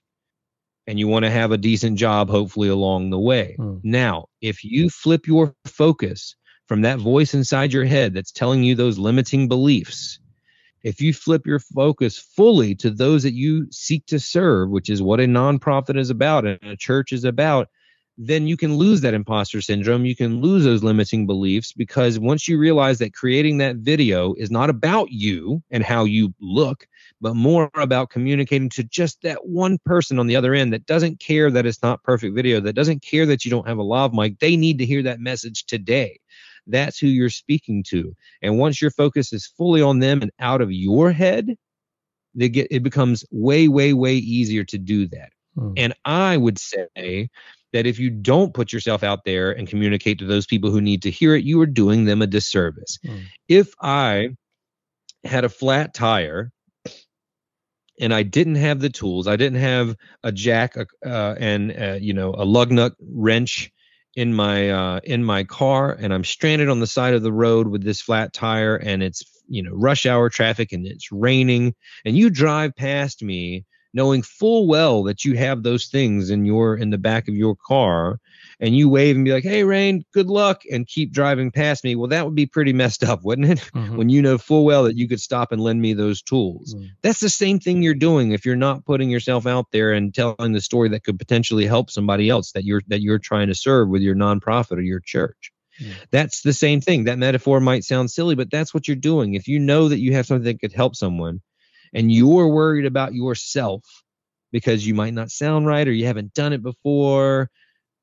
and 0.87 0.99
you 0.99 1.07
want 1.09 1.25
to 1.25 1.31
have 1.31 1.53
a 1.53 1.59
decent 1.59 1.99
job, 1.99 2.29
hopefully, 2.29 2.69
along 2.69 3.11
the 3.11 3.19
way. 3.19 3.57
Mm. 3.59 3.81
Now, 3.85 4.27
if 4.41 4.65
you 4.65 4.91
flip 4.91 5.27
your 5.27 5.55
focus 5.65 6.35
from 6.73 6.81
that 6.81 6.99
voice 6.99 7.35
inside 7.35 7.71
your 7.71 7.85
head 7.85 8.15
that's 8.15 8.33
telling 8.33 8.63
you 8.63 8.75
those 8.75 8.99
limiting 8.99 9.47
beliefs, 9.47 10.19
if 10.83 11.03
you 11.03 11.13
flip 11.13 11.45
your 11.45 11.59
focus 11.59 12.17
fully 12.17 12.75
to 12.75 12.89
those 12.89 13.23
that 13.25 13.35
you 13.35 13.71
seek 13.71 14.07
to 14.07 14.19
serve, 14.19 14.71
which 14.71 14.89
is 14.89 15.03
what 15.03 15.21
a 15.21 15.25
nonprofit 15.25 15.99
is 15.99 16.09
about 16.09 16.47
and 16.47 16.59
a 16.63 16.75
church 16.75 17.13
is 17.13 17.25
about, 17.25 17.69
then 18.17 18.47
you 18.47 18.57
can 18.57 18.77
lose 18.77 19.03
that 19.03 19.13
imposter 19.13 19.61
syndrome. 19.61 20.07
You 20.07 20.17
can 20.17 20.41
lose 20.41 20.65
those 20.65 20.83
limiting 20.83 21.27
beliefs 21.27 21.75
because 21.75 22.19
once 22.19 22.49
you 22.49 22.57
realize 22.57 22.99
that 23.01 23.13
creating 23.13 23.59
that 23.59 23.77
video 23.77 24.33
is 24.39 24.51
not 24.51 24.71
about 24.71 25.11
you 25.11 25.63
and 25.71 25.85
how 25.85 26.05
you 26.05 26.33
look, 26.41 26.87
but 27.21 27.37
more 27.37 27.71
about 27.75 28.09
communicating 28.09 28.71
to 28.71 28.85
just 28.85 29.21
that 29.21 29.47
one 29.47 29.77
person 29.85 30.19
on 30.19 30.27
the 30.27 30.37
other 30.37 30.55
end 30.55 30.73
that 30.73 30.87
doesn't 30.87 31.21
care 31.21 31.51
that 31.51 31.67
it's 31.67 31.83
not 31.83 32.03
perfect 32.03 32.35
video, 32.35 32.61
that 32.61 32.73
doesn't 32.73 33.03
care 33.03 33.27
that 33.27 33.45
you 33.45 33.51
don't 33.51 33.69
have 33.69 33.77
a 33.77 33.83
lav 33.83 34.15
mic. 34.15 34.39
They 34.39 34.57
need 34.57 34.79
to 34.79 34.87
hear 34.87 35.03
that 35.03 35.21
message 35.21 35.67
today. 35.67 36.19
That's 36.67 36.99
who 36.99 37.09
you're 37.09 37.31
speaking 37.31 37.85
to. 37.89 38.15
And 38.41 38.59
once 38.59 38.81
your 38.81 38.91
focus 38.91 39.33
is 39.33 39.47
fully 39.47 39.83
on 39.83 39.99
them 39.99 40.23
and 40.23 40.31
out 40.39 40.61
of 40.61 40.73
your 40.73 41.13
head, 41.13 41.57
they 42.35 42.49
get 42.49 42.69
it 42.71 42.83
becomes 42.83 43.25
way, 43.31 43.69
way, 43.69 43.93
way 43.93 44.15
easier 44.15 44.65
to 44.65 44.79
do 44.79 45.07
that. 45.09 45.31
Hmm. 45.55 45.73
And 45.77 45.95
I 46.05 46.37
would 46.37 46.59
say 46.59 47.29
that 47.73 47.87
if 47.87 47.99
you 47.99 48.11
don't 48.11 48.55
put 48.55 48.73
yourself 48.73 49.03
out 49.03 49.25
there 49.25 49.51
and 49.51 49.69
communicate 49.69 50.19
to 50.19 50.27
those 50.27 50.47
people 50.47 50.71
who 50.71 50.81
need 50.81 51.03
to 51.03 51.11
hear 51.11 51.35
it, 51.35 51.45
you 51.45 51.61
are 51.61 51.67
doing 51.67 52.05
them 52.05 52.23
a 52.23 52.27
disservice. 52.27 52.99
Hmm. 53.05 53.19
If 53.49 53.75
I 53.81 54.31
had 55.25 55.45
a 55.45 55.49
flat 55.49 55.95
tire 55.95 56.53
and 58.01 58.13
I 58.13 58.23
didn't 58.23 58.57
have 58.57 58.81
the 58.81 58.91
tools. 58.91 59.29
I 59.29 59.37
didn't 59.37 59.61
have 59.61 59.97
a 60.23 60.33
jack 60.33 60.77
uh, 60.77 61.35
and 61.39 61.77
uh, 61.77 61.99
you 62.01 62.13
know 62.13 62.35
a 62.37 62.45
lug 62.45 62.71
nut 62.73 62.95
wrench 63.01 63.71
in 64.15 64.35
my 64.35 64.71
uh, 64.71 65.01
in 65.05 65.25
my 65.25 65.45
car, 65.45 65.93
and 65.93 66.13
I'm 66.13 66.25
stranded 66.25 66.69
on 66.69 66.81
the 66.81 66.87
side 66.87 67.15
of 67.15 67.23
the 67.23 67.33
road 67.33 67.69
with 67.69 67.83
this 67.83 68.01
flat 68.01 68.33
tire, 68.33 68.77
and 68.77 69.03
it's 69.03 69.23
you 69.49 69.63
know 69.63 69.73
rush 69.73 70.07
hour 70.07 70.29
traffic, 70.29 70.73
and 70.73 70.87
it's 70.87 71.11
raining, 71.11 71.75
and 72.05 72.17
you 72.17 72.31
drive 72.31 72.77
past 72.77 73.23
me 73.23 73.65
knowing 73.95 74.23
full 74.23 74.67
well 74.67 75.03
that 75.05 75.25
you 75.25 75.37
have 75.37 75.63
those 75.63 75.87
things 75.87 76.31
in 76.31 76.45
your 76.45 76.77
in 76.77 76.91
the 76.91 76.99
back 76.99 77.29
of 77.29 77.35
your 77.35 77.57
car 77.57 78.19
and 78.61 78.77
you 78.77 78.89
wave 78.89 79.17
and 79.17 79.25
be 79.25 79.33
like, 79.33 79.43
"Hey, 79.43 79.65
Rain, 79.65 80.05
good 80.13 80.29
luck," 80.29 80.63
and 80.71 80.87
keep 80.87 81.13
driving 81.13 81.51
past 81.51 81.85
me, 81.85 81.95
well, 81.97 82.09
that 82.09 82.25
would 82.25 82.35
be 82.35 82.47
pretty 82.47 82.73
messed 82.73 83.05
up, 83.05 83.25
wouldn't 83.25 83.51
it? 83.51 83.71
Mm-hmm. 83.73 83.97
when 83.97 84.09
you 84.09 84.23
know 84.23 84.39
full 84.39 84.65
well 84.65 84.85
that 84.85 84.97
you 84.97 85.09
could 85.09 85.21
stop 85.21 85.53
and 85.53 85.61
lend 85.61 85.81
me 85.81 85.93
those 85.93 86.23
tools. 86.23 86.75
Mm. 86.75 86.91
That's 87.03 87.21
the 87.21 87.29
same 87.29 87.59
thing 87.59 87.83
you're 87.83 87.95
doing 87.95 88.33
if 88.33 88.45
you're 88.45 88.57
not 88.57 88.85
putting 88.85 89.11
yourself 89.11 89.47
out 89.47 89.67
there 89.73 89.93
and 89.93 90.15
telling 90.15 90.53
the 90.53 90.61
story 90.61 90.89
that 90.91 91.05
could 91.05 91.19
potentially 91.19 91.67
help 91.67 91.91
somebody 91.91 92.29
else 92.29 92.53
that 92.53 92.65
you're 92.65 92.83
that 92.89 93.01
you're 93.01 93.19
trying 93.19 93.49
to 93.49 93.55
serve 93.55 93.89
with 93.89 94.03
your 94.03 94.15
nonprofit 94.15 94.77
or 94.79 94.83
your 94.83 95.01
church. 95.01 95.53
Mm. 95.81 95.93
That's 96.11 96.43
the 96.43 96.53
same 96.53 96.81
thing. 96.81 97.05
That 97.05 97.19
metaphor 97.19 97.61
might 97.61 97.85
sound 97.85 98.11
silly, 98.11 98.35
but 98.35 98.51
that's 98.51 98.75
what 98.75 98.87
you're 98.87 98.97
doing. 98.97 99.35
If 99.35 99.49
you 99.49 99.59
know 99.59 99.89
that 99.89 100.01
you 100.01 100.13
have 100.15 100.27
something 100.27 100.45
that 100.45 100.61
could 100.61 100.73
help 100.73 100.97
someone 100.97 101.41
and 101.93 102.11
you're 102.11 102.49
worried 102.49 102.87
about 102.87 103.15
yourself 103.15 103.83
because 104.51 104.87
you 104.87 104.95
might 104.95 105.15
not 105.15 105.31
sound 105.31 105.67
right 105.67 105.87
or 105.89 105.93
you 105.93 106.07
haven't 106.07 106.35
done 106.35 106.53
it 106.53 106.63
before 106.63 107.51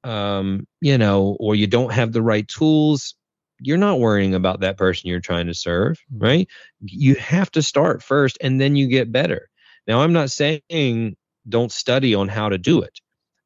um, 0.04 0.65
you 0.82 0.97
know, 0.97 1.38
or 1.39 1.56
you 1.56 1.67
don't 1.67 1.93
have 1.93 2.12
the 2.12 2.21
right 2.21 2.47
tools, 2.47 3.15
you're 3.60 3.78
not 3.78 3.99
worrying 3.99 4.34
about 4.34 4.62
that 4.62 4.78
person 4.78 5.10
you're 5.10 5.19
trying 5.19 5.47
to 5.47 5.54
serve, 5.54 5.97
mm-hmm. 6.13 6.23
right? 6.23 6.47
You 6.82 7.15
have 7.15 7.52
to 7.52 7.62
start 7.62 8.02
first 8.04 8.38
and 8.41 8.60
then 8.60 8.75
you 8.75 8.88
get 8.88 9.12
better. 9.12 9.49
Now, 9.88 10.02
I'm 10.02 10.13
not 10.13 10.32
saying 10.32 11.15
don't 11.47 11.71
study 11.71 12.15
on 12.15 12.28
how 12.28 12.49
to 12.49 12.58
do 12.58 12.82
it, 12.82 12.99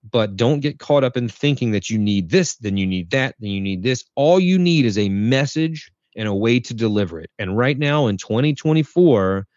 but 0.09 0.35
don't 0.35 0.59
get 0.59 0.79
caught 0.79 1.03
up 1.03 1.17
in 1.17 1.29
thinking 1.29 1.71
that 1.71 1.89
you 1.89 1.97
need 1.97 2.29
this, 2.29 2.55
then 2.55 2.77
you 2.77 2.85
need 2.85 3.11
that, 3.11 3.35
then 3.39 3.49
you 3.51 3.61
need 3.61 3.81
this. 3.81 4.03
All 4.15 4.39
you 4.39 4.59
need 4.59 4.85
is 4.85 4.97
a 4.97 5.09
message 5.09 5.91
and 6.15 6.27
a 6.27 6.33
way 6.33 6.59
to 6.59 6.73
deliver 6.73 7.19
it. 7.19 7.31
And 7.39 7.57
right 7.57 7.77
now 7.77 8.07
in 8.07 8.17
2024, 8.17 9.47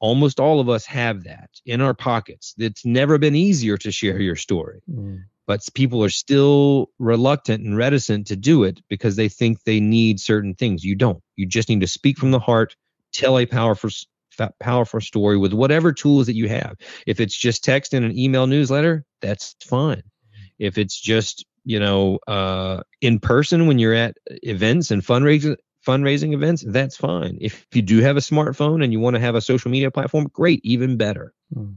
almost 0.00 0.40
all 0.40 0.60
of 0.60 0.68
us 0.68 0.86
have 0.86 1.24
that 1.24 1.50
in 1.64 1.80
our 1.80 1.94
pockets. 1.94 2.54
It's 2.58 2.84
never 2.84 3.18
been 3.18 3.34
easier 3.34 3.76
to 3.78 3.90
share 3.90 4.20
your 4.20 4.36
story. 4.36 4.82
Mm 4.90 5.24
but 5.46 5.66
people 5.74 6.02
are 6.02 6.10
still 6.10 6.90
reluctant 6.98 7.64
and 7.64 7.76
reticent 7.76 8.26
to 8.26 8.36
do 8.36 8.64
it 8.64 8.80
because 8.88 9.16
they 9.16 9.28
think 9.28 9.62
they 9.62 9.80
need 9.80 10.20
certain 10.20 10.54
things. 10.54 10.84
You 10.84 10.96
don't. 10.96 11.22
You 11.36 11.46
just 11.46 11.68
need 11.68 11.80
to 11.80 11.86
speak 11.86 12.18
from 12.18 12.32
the 12.32 12.40
heart, 12.40 12.74
tell 13.12 13.38
a 13.38 13.46
powerful 13.46 13.90
powerful 14.60 15.00
story 15.00 15.38
with 15.38 15.54
whatever 15.54 15.92
tools 15.92 16.26
that 16.26 16.34
you 16.34 16.46
have. 16.48 16.76
If 17.06 17.20
it's 17.20 17.36
just 17.36 17.64
text 17.64 17.94
in 17.94 18.04
an 18.04 18.18
email 18.18 18.46
newsletter, 18.46 19.04
that's 19.22 19.56
fine. 19.64 20.02
If 20.58 20.76
it's 20.78 21.00
just 21.00 21.46
you 21.64 21.80
know 21.80 22.18
uh, 22.26 22.82
in 23.00 23.20
person 23.20 23.66
when 23.66 23.78
you're 23.78 23.94
at 23.94 24.16
events 24.42 24.90
and 24.90 25.02
fundraising 25.02 25.56
fundraising 25.86 26.34
events, 26.34 26.64
that's 26.66 26.96
fine. 26.96 27.38
If 27.40 27.66
you 27.72 27.82
do 27.82 28.00
have 28.00 28.16
a 28.16 28.20
smartphone 28.20 28.82
and 28.82 28.92
you 28.92 29.00
want 29.00 29.14
to 29.14 29.20
have 29.20 29.34
a 29.34 29.40
social 29.40 29.70
media 29.70 29.90
platform, 29.90 30.28
great, 30.32 30.60
even 30.64 30.96
better. 30.96 31.32
Mm. 31.54 31.76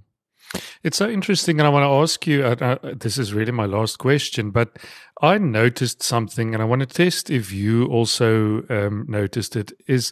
It's 0.81 0.97
so 0.97 1.07
interesting, 1.07 1.59
and 1.59 1.67
I 1.67 1.69
want 1.69 1.83
to 1.83 2.01
ask 2.01 2.25
you. 2.25 2.43
Uh, 2.43 2.55
uh, 2.59 2.93
this 2.95 3.19
is 3.19 3.33
really 3.33 3.51
my 3.51 3.65
last 3.65 3.99
question, 3.99 4.49
but 4.49 4.79
I 5.21 5.37
noticed 5.37 6.01
something, 6.01 6.53
and 6.53 6.63
I 6.63 6.65
want 6.65 6.79
to 6.79 6.87
test 6.87 7.29
if 7.29 7.51
you 7.51 7.85
also 7.85 8.63
um, 8.69 9.05
noticed 9.07 9.55
it. 9.55 9.71
Is 9.87 10.11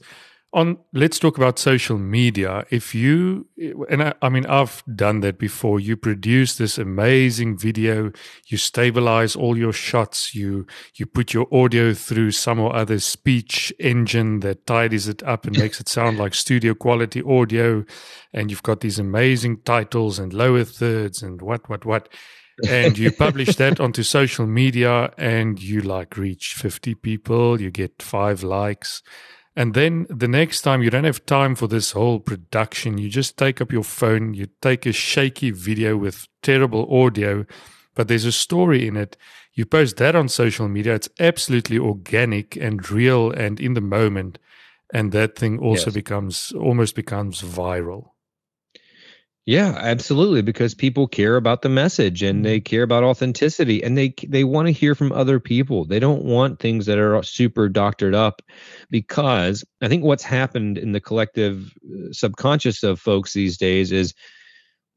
on 0.54 0.78
let's 0.94 1.20
talk 1.20 1.38
about 1.38 1.60
social 1.60 1.98
media. 1.98 2.66
If 2.70 2.96
you 2.96 3.48
and 3.90 4.02
I, 4.02 4.14
I, 4.22 4.30
mean 4.30 4.46
i've 4.46 4.82
done 4.96 5.20
that 5.22 5.38
before. 5.38 5.80
You 5.80 5.98
produce 5.98 6.58
this 6.58 6.78
amazing 6.78 7.58
video. 7.58 8.12
You 8.48 8.58
stabilize 8.58 9.36
all 9.36 9.58
your 9.58 9.74
shots. 9.74 10.34
You 10.34 10.66
you 10.96 11.06
put 11.06 11.34
your 11.34 11.48
audio 11.54 11.94
through 11.94 12.32
some 12.32 12.60
or 12.60 12.74
other 12.76 13.00
speech 13.00 13.74
engine 13.80 14.40
that 14.40 14.66
tidies 14.66 15.08
it 15.08 15.22
up 15.24 15.46
and 15.46 15.58
makes 15.58 15.82
it 15.82 15.90
sound 15.90 16.18
like 16.18 16.34
studio 16.34 16.74
quality 16.74 17.22
audio. 17.22 17.84
And 18.34 18.50
you've 18.50 18.64
got 18.64 18.80
these 18.80 19.00
amazing 19.00 19.62
titles 19.64 20.18
and 20.18 20.34
lower 20.34 20.64
thirds 20.64 21.22
and 21.22 21.42
what 21.42 21.70
what 21.70 21.86
what. 21.86 22.10
And 22.68 22.98
you 22.98 23.12
publish 23.12 23.58
that 23.58 23.80
onto 23.82 24.02
social 24.02 24.48
media 24.48 25.14
and 25.18 25.62
you 25.62 25.82
like 25.82 26.18
reach 26.18 26.56
50 26.58 26.96
people. 26.96 27.62
You 27.62 27.70
get 27.70 28.02
five 28.02 28.42
likes 28.44 29.04
and 29.58 29.74
then 29.74 30.06
the 30.08 30.28
next 30.28 30.62
time 30.62 30.84
you 30.84 30.92
don't 30.92 31.04
have 31.04 31.26
time 31.26 31.56
for 31.56 31.66
this 31.68 31.94
whole 31.94 32.20
production, 32.20 33.00
you 33.00 33.10
just 33.10 33.38
take 33.38 33.60
up 33.60 33.72
your 33.72 33.84
phone, 33.84 34.36
you 34.36 34.50
take 34.62 34.86
a 34.86 34.92
shaky 34.92 35.50
video 35.50 35.98
with 35.98 36.28
terrible 36.44 36.88
audio, 36.96 37.44
but 37.96 38.08
there's 38.08 38.26
a 38.26 38.32
story 38.32 38.88
in 38.88 38.96
it. 38.96 39.18
You 39.54 39.66
post 39.66 39.98
that 39.98 40.16
on 40.16 40.30
social 40.30 40.68
media. 40.68 40.94
It's 40.94 41.10
absolutely 41.20 41.80
organic 41.80 42.56
and 42.56 42.88
real 42.92 43.32
and 43.32 43.60
in 43.60 43.74
the 43.74 43.82
moment. 43.82 44.38
And 44.94 45.12
that 45.14 45.36
thing 45.36 45.58
also 45.58 45.88
yes. 45.88 45.96
becomes 45.96 46.52
almost 46.52 46.94
becomes 46.94 47.42
viral. 47.42 48.12
Yeah, 49.48 49.78
absolutely. 49.78 50.42
Because 50.42 50.76
people 50.76 51.08
care 51.08 51.38
about 51.38 51.62
the 51.62 51.70
message 51.70 52.22
and 52.22 52.44
they 52.44 52.58
mm-hmm. 52.60 52.66
care 52.66 52.84
about 52.84 53.06
authenticity 53.06 53.82
and 53.82 53.98
they 53.98 54.14
they 54.28 54.44
want 54.44 54.68
to 54.68 54.74
hear 54.74 54.94
from 54.94 55.14
other 55.14 55.40
people. 55.40 55.86
They 55.86 56.00
don't 56.00 56.26
want 56.26 56.60
things 56.60 56.86
that 56.88 56.98
are 57.00 57.24
super 57.24 57.70
doctored 57.70 58.14
up. 58.14 58.42
Because 58.92 59.64
I 59.82 59.88
think 59.88 60.04
what's 60.04 60.24
happened 60.24 60.78
in 60.78 60.92
the 60.92 61.00
collective 61.00 61.74
uh, 61.86 62.12
subconscious 62.12 62.84
of 62.84 63.00
folks 63.00 63.32
these 63.32 63.58
days 63.58 63.94
is, 63.94 64.14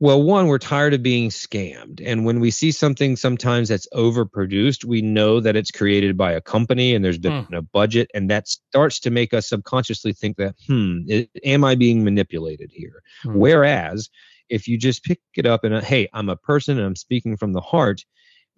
well, 0.00 0.20
one, 0.20 0.48
we're 0.48 0.58
tired 0.58 0.94
of 0.94 1.02
being 1.02 1.28
scammed, 1.28 2.02
and 2.02 2.24
when 2.24 2.40
we 2.40 2.50
see 2.50 2.72
something 2.72 3.16
sometimes 3.16 3.68
that's 3.68 3.86
overproduced, 3.92 4.82
we 4.82 5.02
know 5.02 5.40
that 5.40 5.56
it's 5.56 5.70
created 5.70 6.16
by 6.16 6.32
a 6.32 6.40
company 6.40 6.94
and 6.94 7.04
there's 7.04 7.18
been 7.18 7.44
hmm. 7.44 7.54
a 7.54 7.60
budget, 7.60 8.10
and 8.14 8.30
that 8.30 8.48
starts 8.48 8.98
to 9.00 9.10
make 9.10 9.34
us 9.34 9.46
subconsciously 9.46 10.14
think 10.14 10.38
that, 10.38 10.54
hmm, 10.66 11.00
it, 11.06 11.28
am 11.44 11.64
I 11.64 11.74
being 11.74 12.02
manipulated 12.02 12.70
here? 12.72 13.02
Hmm. 13.22 13.34
Whereas 13.34 14.08
if 14.50 14.68
you 14.68 14.76
just 14.76 15.04
pick 15.04 15.20
it 15.36 15.46
up 15.46 15.64
and 15.64 15.74
uh, 15.74 15.80
hey 15.80 16.08
i'm 16.12 16.28
a 16.28 16.36
person 16.36 16.76
and 16.78 16.86
i'm 16.86 16.96
speaking 16.96 17.36
from 17.36 17.52
the 17.52 17.60
heart 17.60 18.04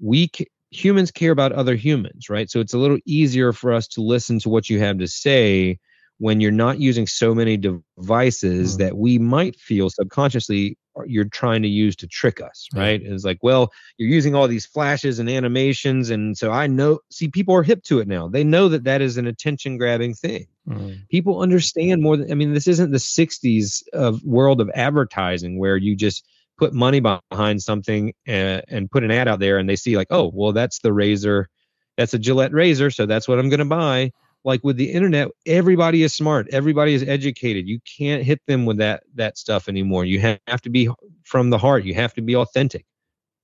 we 0.00 0.28
humans 0.72 1.10
care 1.10 1.32
about 1.32 1.52
other 1.52 1.76
humans 1.76 2.28
right? 2.28 2.50
So 2.50 2.60
it's 2.60 2.74
a 2.74 2.78
little 2.78 2.98
easier 3.06 3.52
for 3.52 3.72
us 3.72 3.86
to 3.88 4.00
listen 4.00 4.38
to 4.40 4.48
what 4.48 4.70
you 4.70 4.80
have 4.80 4.98
to 4.98 5.06
say 5.06 5.78
when 6.18 6.40
you're 6.40 6.50
not 6.50 6.78
using 6.78 7.06
so 7.06 7.34
many 7.34 7.56
devices 7.56 8.74
mm. 8.74 8.78
that 8.78 8.96
we 8.96 9.18
might 9.18 9.58
feel 9.58 9.90
subconsciously 9.90 10.76
you're 11.06 11.24
trying 11.24 11.62
to 11.62 11.68
use 11.68 11.96
to 11.96 12.06
trick 12.06 12.40
us, 12.40 12.68
right? 12.74 13.00
Yeah. 13.02 13.12
It's 13.12 13.24
like, 13.24 13.38
well, 13.42 13.72
you're 13.96 14.08
using 14.08 14.34
all 14.34 14.46
these 14.46 14.66
flashes 14.66 15.18
and 15.18 15.28
animations, 15.28 16.10
and 16.10 16.36
so 16.36 16.50
I 16.50 16.66
know. 16.66 17.00
See, 17.10 17.28
people 17.28 17.54
are 17.54 17.62
hip 17.62 17.82
to 17.84 18.00
it 18.00 18.08
now. 18.08 18.28
They 18.28 18.44
know 18.44 18.68
that 18.68 18.84
that 18.84 19.00
is 19.00 19.16
an 19.16 19.26
attention 19.26 19.78
grabbing 19.78 20.14
thing. 20.14 20.46
Mm. 20.68 21.08
People 21.08 21.40
understand 21.40 22.02
more 22.02 22.16
than. 22.16 22.30
I 22.30 22.34
mean, 22.34 22.52
this 22.52 22.68
isn't 22.68 22.90
the 22.90 22.98
'60s 22.98 23.82
of 23.92 24.22
world 24.22 24.60
of 24.60 24.70
advertising 24.74 25.58
where 25.58 25.76
you 25.76 25.96
just 25.96 26.26
put 26.58 26.74
money 26.74 27.00
behind 27.00 27.62
something 27.62 28.12
and, 28.26 28.62
and 28.68 28.90
put 28.90 29.04
an 29.04 29.10
ad 29.10 29.28
out 29.28 29.40
there, 29.40 29.58
and 29.58 29.68
they 29.68 29.76
see 29.76 29.96
like, 29.96 30.08
oh, 30.10 30.30
well, 30.32 30.52
that's 30.52 30.80
the 30.80 30.92
razor, 30.92 31.48
that's 31.96 32.14
a 32.14 32.18
Gillette 32.18 32.52
razor, 32.52 32.90
so 32.90 33.06
that's 33.06 33.26
what 33.26 33.38
I'm 33.38 33.48
going 33.48 33.58
to 33.60 33.64
buy 33.64 34.12
like 34.44 34.62
with 34.64 34.76
the 34.76 34.92
internet 34.92 35.28
everybody 35.46 36.02
is 36.02 36.14
smart. 36.14 36.48
Everybody 36.52 36.94
is 36.94 37.02
educated. 37.02 37.66
You 37.68 37.80
can't 37.98 38.22
hit 38.22 38.40
them 38.46 38.64
with 38.66 38.78
that 38.78 39.04
that 39.14 39.38
stuff 39.38 39.68
anymore. 39.68 40.04
You 40.04 40.36
have 40.46 40.62
to 40.62 40.70
be 40.70 40.88
from 41.24 41.50
the 41.50 41.58
heart. 41.58 41.84
You 41.84 41.94
have 41.94 42.14
to 42.14 42.22
be 42.22 42.36
authentic 42.36 42.84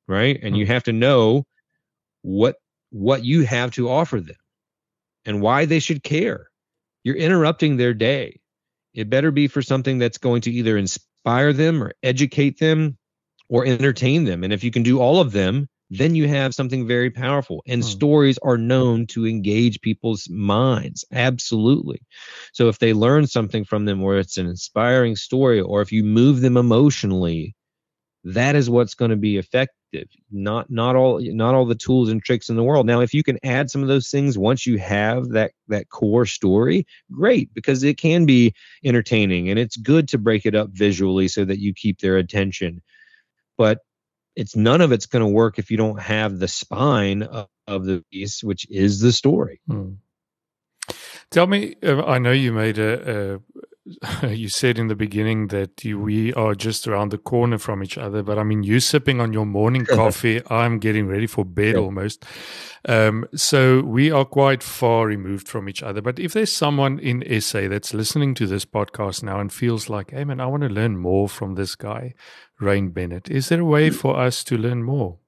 right? 0.09 0.41
And 0.43 0.57
you 0.57 0.65
mm-hmm. 0.65 0.73
have 0.73 0.85
to 0.85 0.93
know 0.93 1.45
what 2.23 2.57
what 2.91 3.25
you 3.25 3.45
have 3.45 3.71
to 3.73 3.91
offer 3.91 4.19
them 4.19 4.37
and 5.25 5.41
why 5.41 5.67
they 5.67 5.79
should 5.79 6.03
care. 6.03 6.49
You're 7.05 7.17
interrupting 7.17 7.77
their 7.77 7.95
day. 7.95 8.41
It 8.95 9.11
better 9.11 9.31
be 9.31 9.47
for 9.47 9.63
something 9.63 9.99
that's 9.99 10.19
going 10.19 10.41
to 10.43 10.51
either 10.51 10.77
inspire 10.77 11.53
them 11.53 11.83
or 11.83 11.93
educate 12.03 12.59
them 12.59 12.97
or 13.49 13.67
entertain 13.67 14.25
them. 14.25 14.43
And 14.43 14.53
if 14.53 14.65
you 14.65 14.71
can 14.71 14.83
do 14.83 14.99
all 14.99 15.21
of 15.21 15.33
them 15.33 15.69
then 15.91 16.15
you 16.15 16.29
have 16.29 16.55
something 16.55 16.87
very 16.87 17.11
powerful. 17.11 17.63
And 17.67 17.83
hmm. 17.83 17.89
stories 17.89 18.39
are 18.39 18.59
known 18.59 19.07
to 19.09 19.27
engage 19.27 19.81
people's 19.81 20.29
minds. 20.29 21.05
Absolutely. 21.13 22.01
So 22.53 22.69
if 22.69 22.79
they 22.79 22.93
learn 22.93 23.27
something 23.27 23.65
from 23.65 23.85
them 23.85 24.03
where 24.03 24.19
it's 24.19 24.37
an 24.37 24.47
inspiring 24.47 25.17
story, 25.17 25.61
or 25.61 25.81
if 25.81 25.93
you 25.93 26.05
move 26.05 26.41
them 26.41 26.57
emotionally, 26.57 27.55
that 28.25 28.57
is 28.57 28.69
what's 28.69 28.95
going 28.95 29.11
to 29.11 29.17
be 29.17 29.39
effective. 29.39 30.09
Not 30.31 30.71
not 30.71 30.97
all 30.97 31.19
not 31.21 31.55
all 31.55 31.65
the 31.65 31.75
tools 31.75 32.11
and 32.11 32.23
tricks 32.23 32.51
in 32.51 32.57
the 32.57 32.63
world. 32.63 32.85
Now, 32.85 33.01
if 33.01 33.15
you 33.15 33.23
can 33.23 33.39
add 33.43 33.71
some 33.71 33.81
of 33.81 33.89
those 33.89 34.11
things 34.11 34.37
once 34.37 34.67
you 34.67 34.77
have 34.79 35.31
that 35.31 35.53
that 35.69 35.89
core 35.89 36.27
story, 36.27 36.87
great, 37.11 37.55
because 37.55 37.83
it 37.83 37.97
can 37.97 38.27
be 38.27 38.53
entertaining 38.85 39.49
and 39.49 39.59
it's 39.59 39.77
good 39.77 40.09
to 40.09 40.19
break 40.19 40.45
it 40.45 40.55
up 40.55 40.69
visually 40.73 41.29
so 41.29 41.47
that 41.47 41.61
you 41.61 41.73
keep 41.73 42.01
their 42.01 42.19
attention. 42.19 42.83
But 43.57 43.79
it's 44.39 44.55
none 44.55 44.81
of 44.81 44.93
it's 44.93 45.07
going 45.07 45.25
to 45.25 45.29
work 45.29 45.59
if 45.59 45.73
you 45.73 45.77
don't 45.77 46.01
have 46.01 46.39
the 46.39 46.47
spine 46.47 47.25
of, 47.25 47.49
of 47.67 47.85
the 47.85 48.05
piece, 48.13 48.45
which 48.45 48.71
is 48.71 49.01
the 49.01 49.11
story. 49.11 49.61
Hmm. 49.67 49.95
Tell 51.33 51.49
me, 51.49 51.75
uh, 51.83 52.05
I 52.05 52.19
know 52.19 52.31
you 52.31 52.53
made 52.53 52.79
a, 52.79 53.35
a 53.35 53.41
you 54.29 54.49
said 54.49 54.79
in 54.79 54.89
the 54.89 54.95
beginning 54.95 55.49
that 55.49 55.85
you, 55.85 55.99
we 55.99 56.33
are 56.35 56.55
just 56.55 56.87
around 56.87 57.11
the 57.11 57.19
corner 57.19 57.59
from 57.59 57.83
each 57.83 57.99
other, 57.99 58.23
but 58.23 58.39
I 58.39 58.43
mean, 58.43 58.63
you 58.63 58.81
sipping 58.81 59.21
on 59.21 59.33
your 59.33 59.47
morning 59.47 59.85
coffee, 59.87 60.43
I'm 60.51 60.79
getting 60.79 61.07
ready 61.07 61.27
for 61.27 61.45
bed 61.45 61.75
yeah. 61.75 61.81
almost. 61.81 62.25
Um, 62.87 63.27
so 63.35 63.83
we 63.83 64.11
are 64.11 64.25
quite 64.25 64.63
far 64.63 65.07
removed 65.07 65.49
from 65.49 65.69
each 65.69 65.83
other. 65.83 66.01
But 66.01 66.19
if 66.19 66.33
there's 66.33 66.53
someone 66.53 66.99
in 66.99 67.41
SA 67.41 67.69
that's 67.69 67.95
listening 67.95 68.35
to 68.35 68.47
this 68.47 68.65
podcast 68.65 69.23
now 69.23 69.41
and 69.41 69.53
feels 69.53 69.89
like, 69.89 70.11
hey 70.11 70.25
man, 70.25 70.41
I 70.41 70.47
want 70.47 70.63
to 70.63 70.69
learn 70.69 70.97
more 70.97 71.29
from 71.29 71.55
this 71.55 71.75
guy, 71.75 72.15
Rain 72.61 72.91
Bennett, 72.91 73.31
is 73.31 73.49
there 73.49 73.61
a 73.61 73.65
way 73.65 73.91
mm. 73.91 73.95
for 73.95 74.17
us 74.17 74.45
to 74.45 74.57
learn 74.57 74.83
more? 74.83 75.19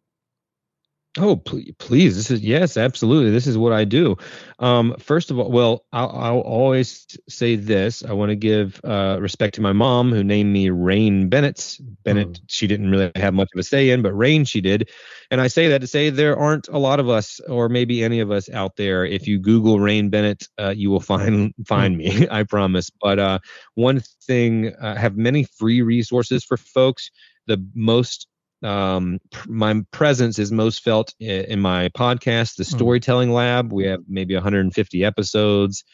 Oh, 1.19 1.35
please, 1.35 1.73
please! 1.81 2.15
This 2.15 2.31
is 2.31 2.41
yes, 2.41 2.77
absolutely. 2.77 3.33
This 3.33 3.49
is 3.49 3.59
what 3.59 3.73
I 3.73 3.85
do. 3.85 4.17
Um, 4.61 4.95
first 5.01 5.33
of 5.33 5.41
all, 5.41 5.51
well, 5.51 5.85
I'll, 5.93 6.09
I'll 6.11 6.39
always 6.39 7.05
say 7.29 7.57
this. 7.57 8.05
I 8.05 8.13
want 8.13 8.31
to 8.31 8.37
give 8.37 8.81
uh, 8.85 9.19
respect 9.21 9.57
to 9.57 9.61
my 9.61 9.73
mom, 9.73 10.13
who 10.13 10.23
named 10.23 10.53
me 10.53 10.71
Rain 10.71 11.29
Bennett. 11.29 11.79
Bennett, 12.05 12.35
mm. 12.35 12.41
she 12.47 12.69
didn't 12.69 12.93
really 12.93 13.11
have 13.17 13.35
much 13.35 13.49
of 13.53 13.59
a 13.59 13.65
say 13.65 13.91
in, 13.91 14.03
but 14.03 14.13
Rain 14.13 14.45
she 14.45 14.61
did. 14.61 14.89
And 15.33 15.41
I 15.41 15.49
say 15.49 15.67
that 15.71 15.81
to 15.81 15.89
say 15.89 16.11
there 16.11 16.39
aren't 16.39 16.69
a 16.69 16.79
lot 16.79 17.01
of 17.01 17.09
us, 17.09 17.41
or 17.41 17.69
maybe 17.69 18.05
any 18.05 18.21
of 18.21 18.31
us 18.31 18.49
out 18.49 18.77
there. 18.77 19.05
If 19.05 19.27
you 19.27 19.41
Google 19.41 19.81
Rain 19.81 20.11
Bennett, 20.11 20.47
uh, 20.61 20.75
you 20.77 20.91
will 20.91 21.01
find 21.01 21.53
find 21.67 21.99
me. 21.99 22.29
I 22.31 22.45
promise. 22.45 22.89
But 23.03 23.19
uh, 23.19 23.39
one 23.75 24.01
thing, 24.23 24.77
I 24.81 24.97
have 24.97 25.17
many 25.17 25.43
free 25.43 25.83
resources 25.83 26.45
for 26.45 26.57
folks. 26.57 27.11
The 27.49 27.61
most 27.75 28.29
um, 28.63 29.19
my 29.47 29.83
presence 29.91 30.39
is 30.39 30.53
most 30.53 30.83
felt 30.83 31.15
in 31.21 31.61
my 31.61 31.89
podcast, 31.91 32.57
the 32.57 32.65
hmm. 32.65 32.77
Storytelling 32.77 33.33
Lab. 33.33 33.73
We 33.73 33.87
have 33.87 34.03
maybe 34.09 34.35
150 34.35 35.05
episodes. 35.05 35.85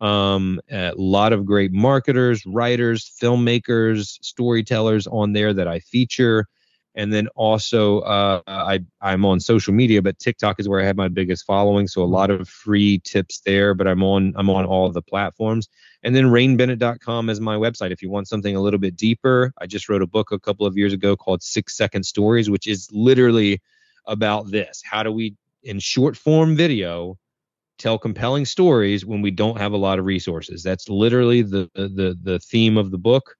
Um, 0.00 0.60
a 0.70 0.92
lot 0.96 1.32
of 1.32 1.46
great 1.46 1.72
marketers, 1.72 2.44
writers, 2.46 3.10
filmmakers, 3.20 4.18
storytellers 4.22 5.06
on 5.06 5.32
there 5.32 5.54
that 5.54 5.68
I 5.68 5.80
feature. 5.80 6.46
And 6.96 7.12
then 7.12 7.28
also, 7.36 8.00
uh, 8.00 8.40
I 8.46 8.80
I'm 9.02 9.26
on 9.26 9.38
social 9.38 9.74
media, 9.74 10.00
but 10.00 10.18
TikTok 10.18 10.58
is 10.58 10.66
where 10.66 10.80
I 10.80 10.84
have 10.84 10.96
my 10.96 11.08
biggest 11.08 11.44
following. 11.44 11.86
So 11.86 12.02
a 12.02 12.04
lot 12.04 12.30
of 12.30 12.48
free 12.48 13.00
tips 13.04 13.40
there. 13.44 13.74
But 13.74 13.86
I'm 13.86 14.02
on 14.02 14.32
I'm 14.36 14.48
on 14.48 14.64
all 14.64 14.90
the 14.90 15.02
platforms. 15.02 15.68
And 16.02 16.16
then 16.16 16.26
rainbennett.com 16.26 17.28
is 17.28 17.38
my 17.38 17.56
website. 17.56 17.90
If 17.90 18.00
you 18.00 18.08
want 18.08 18.28
something 18.28 18.56
a 18.56 18.60
little 18.60 18.80
bit 18.80 18.96
deeper, 18.96 19.52
I 19.58 19.66
just 19.66 19.90
wrote 19.90 20.02
a 20.02 20.06
book 20.06 20.32
a 20.32 20.38
couple 20.38 20.66
of 20.66 20.76
years 20.76 20.94
ago 20.94 21.16
called 21.16 21.42
Six 21.42 21.76
Second 21.76 22.04
Stories, 22.04 22.48
which 22.48 22.66
is 22.66 22.88
literally 22.90 23.60
about 24.06 24.50
this. 24.50 24.82
How 24.84 25.02
do 25.02 25.12
we, 25.12 25.34
in 25.64 25.78
short 25.80 26.16
form 26.16 26.56
video, 26.56 27.18
tell 27.78 27.98
compelling 27.98 28.46
stories 28.46 29.04
when 29.04 29.20
we 29.20 29.30
don't 29.30 29.58
have 29.58 29.72
a 29.72 29.76
lot 29.76 29.98
of 29.98 30.06
resources? 30.06 30.62
That's 30.62 30.88
literally 30.88 31.42
the 31.42 31.68
the 31.74 32.16
the 32.22 32.38
theme 32.38 32.78
of 32.78 32.90
the 32.90 32.98
book, 32.98 33.36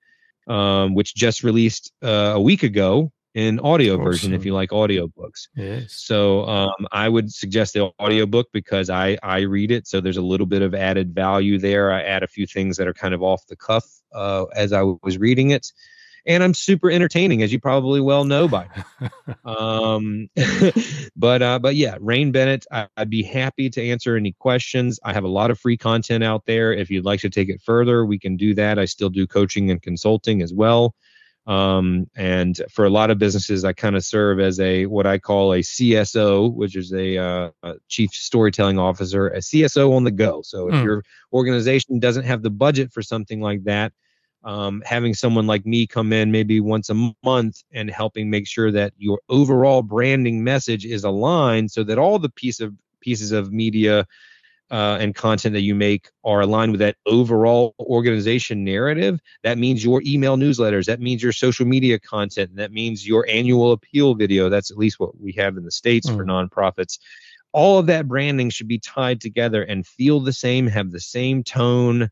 um, 0.46 0.94
which 0.94 1.14
just 1.14 1.42
released 1.42 1.90
uh, 2.02 2.32
a 2.34 2.40
week 2.40 2.62
ago 2.62 3.12
in 3.36 3.60
audio 3.60 3.92
awesome. 3.92 4.04
version 4.04 4.32
if 4.32 4.46
you 4.46 4.54
like 4.54 4.70
audiobooks. 4.70 5.48
Yes. 5.54 5.92
So 5.92 6.46
um, 6.46 6.86
I 6.90 7.10
would 7.10 7.30
suggest 7.30 7.74
the 7.74 7.92
audiobook 8.00 8.48
because 8.50 8.88
I 8.88 9.18
I 9.22 9.40
read 9.40 9.70
it, 9.70 9.86
so 9.86 10.00
there's 10.00 10.16
a 10.16 10.22
little 10.22 10.46
bit 10.46 10.62
of 10.62 10.74
added 10.74 11.14
value 11.14 11.58
there. 11.58 11.92
I 11.92 12.00
add 12.02 12.22
a 12.22 12.26
few 12.26 12.46
things 12.46 12.78
that 12.78 12.88
are 12.88 12.94
kind 12.94 13.12
of 13.12 13.22
off 13.22 13.46
the 13.46 13.54
cuff 13.54 13.84
uh, 14.14 14.44
as 14.54 14.72
I 14.72 14.82
was 15.02 15.18
reading 15.18 15.50
it. 15.50 15.70
and 16.26 16.42
I'm 16.42 16.54
super 16.54 16.90
entertaining, 16.90 17.42
as 17.42 17.52
you 17.52 17.60
probably 17.60 18.00
well 18.00 18.24
know 18.24 18.48
by 18.48 18.68
now. 18.74 19.10
um, 19.44 20.30
but 21.16 21.42
uh, 21.42 21.58
but 21.58 21.76
yeah, 21.76 21.98
Rain 22.00 22.32
Bennett, 22.32 22.64
I, 22.72 22.88
I'd 22.96 23.10
be 23.10 23.22
happy 23.22 23.68
to 23.68 23.82
answer 23.82 24.16
any 24.16 24.32
questions. 24.32 24.98
I 25.04 25.12
have 25.12 25.24
a 25.24 25.28
lot 25.28 25.50
of 25.50 25.60
free 25.60 25.76
content 25.76 26.24
out 26.24 26.46
there. 26.46 26.72
If 26.72 26.90
you'd 26.90 27.04
like 27.04 27.20
to 27.20 27.28
take 27.28 27.50
it 27.50 27.60
further, 27.60 28.06
we 28.06 28.18
can 28.18 28.38
do 28.38 28.54
that. 28.54 28.78
I 28.78 28.86
still 28.86 29.10
do 29.10 29.26
coaching 29.26 29.70
and 29.70 29.82
consulting 29.82 30.40
as 30.40 30.54
well. 30.54 30.94
Um, 31.46 32.10
and 32.16 32.60
for 32.72 32.84
a 32.84 32.90
lot 32.90 33.10
of 33.10 33.18
businesses, 33.18 33.64
I 33.64 33.72
kind 33.72 33.94
of 33.94 34.04
serve 34.04 34.40
as 34.40 34.58
a 34.58 34.86
what 34.86 35.06
I 35.06 35.18
call 35.18 35.52
a 35.52 35.60
CSO, 35.60 36.52
which 36.52 36.74
is 36.74 36.92
a, 36.92 37.16
uh, 37.16 37.50
a 37.62 37.74
chief 37.88 38.10
storytelling 38.12 38.78
officer, 38.78 39.28
a 39.28 39.38
CSO 39.38 39.94
on 39.94 40.02
the 40.02 40.10
go. 40.10 40.42
So 40.42 40.68
if 40.68 40.74
mm. 40.74 40.84
your 40.84 41.04
organization 41.32 42.00
doesn't 42.00 42.24
have 42.24 42.42
the 42.42 42.50
budget 42.50 42.92
for 42.92 43.00
something 43.00 43.40
like 43.40 43.62
that, 43.64 43.92
um, 44.42 44.82
having 44.84 45.14
someone 45.14 45.46
like 45.46 45.66
me 45.66 45.86
come 45.86 46.12
in 46.12 46.30
maybe 46.30 46.60
once 46.60 46.90
a 46.90 47.12
month 47.24 47.62
and 47.72 47.90
helping 47.90 48.30
make 48.30 48.46
sure 48.46 48.70
that 48.72 48.92
your 48.96 49.20
overall 49.28 49.82
branding 49.82 50.42
message 50.42 50.84
is 50.84 51.04
aligned, 51.04 51.70
so 51.70 51.84
that 51.84 51.98
all 51.98 52.18
the 52.18 52.28
piece 52.28 52.60
of 52.60 52.74
pieces 53.00 53.30
of 53.32 53.52
media 53.52 54.06
uh, 54.70 54.98
and 55.00 55.14
content 55.14 55.52
that 55.54 55.62
you 55.62 55.74
make 55.74 56.10
are 56.24 56.40
aligned 56.40 56.72
with 56.72 56.80
that 56.80 56.96
overall 57.06 57.74
organization 57.80 58.64
narrative, 58.64 59.20
that 59.42 59.58
means 59.58 59.84
your 59.84 60.02
email 60.04 60.36
newsletters, 60.36 60.86
that 60.86 61.00
means 61.00 61.22
your 61.22 61.32
social 61.32 61.66
media 61.66 61.98
content, 61.98 62.54
that 62.56 62.72
means 62.72 63.06
your 63.06 63.26
annual 63.28 63.72
appeal 63.72 64.14
video. 64.14 64.48
That's 64.48 64.70
at 64.70 64.78
least 64.78 64.98
what 64.98 65.20
we 65.20 65.32
have 65.32 65.56
in 65.56 65.64
the 65.64 65.70
States 65.70 66.08
mm. 66.08 66.16
for 66.16 66.24
nonprofits. 66.24 66.98
All 67.52 67.78
of 67.78 67.86
that 67.86 68.08
branding 68.08 68.50
should 68.50 68.68
be 68.68 68.78
tied 68.78 69.20
together 69.20 69.62
and 69.62 69.86
feel 69.86 70.20
the 70.20 70.32
same, 70.32 70.66
have 70.66 70.90
the 70.90 71.00
same 71.00 71.42
tone, 71.42 72.10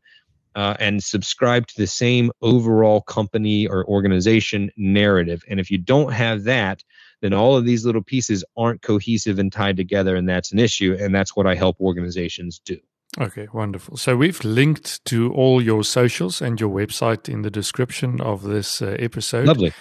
uh, 0.55 0.75
and 0.79 1.03
subscribe 1.03 1.67
to 1.67 1.77
the 1.77 1.87
same 1.87 2.31
overall 2.41 3.01
company 3.01 3.67
or 3.67 3.85
organization 3.87 4.71
narrative. 4.77 5.43
And 5.49 5.59
if 5.59 5.69
you 5.69 5.77
don't 5.77 6.13
have 6.13 6.43
that, 6.45 6.83
then 7.21 7.33
all 7.33 7.55
of 7.55 7.65
these 7.65 7.85
little 7.85 8.03
pieces 8.03 8.43
aren't 8.57 8.81
cohesive 8.81 9.39
and 9.39 9.51
tied 9.51 9.77
together, 9.77 10.15
and 10.15 10.27
that's 10.27 10.51
an 10.51 10.59
issue. 10.59 10.95
And 10.99 11.13
that's 11.13 11.35
what 11.35 11.47
I 11.47 11.55
help 11.55 11.79
organizations 11.79 12.59
do. 12.59 12.77
Okay, 13.19 13.47
wonderful. 13.53 13.97
So 13.97 14.17
we've 14.17 14.43
linked 14.43 15.03
to 15.05 15.31
all 15.33 15.61
your 15.61 15.83
socials 15.83 16.41
and 16.41 16.59
your 16.59 16.69
website 16.69 17.29
in 17.29 17.43
the 17.43 17.51
description 17.51 18.19
of 18.19 18.43
this 18.43 18.81
uh, 18.81 18.97
episode. 18.99 19.47
Lovely. 19.47 19.73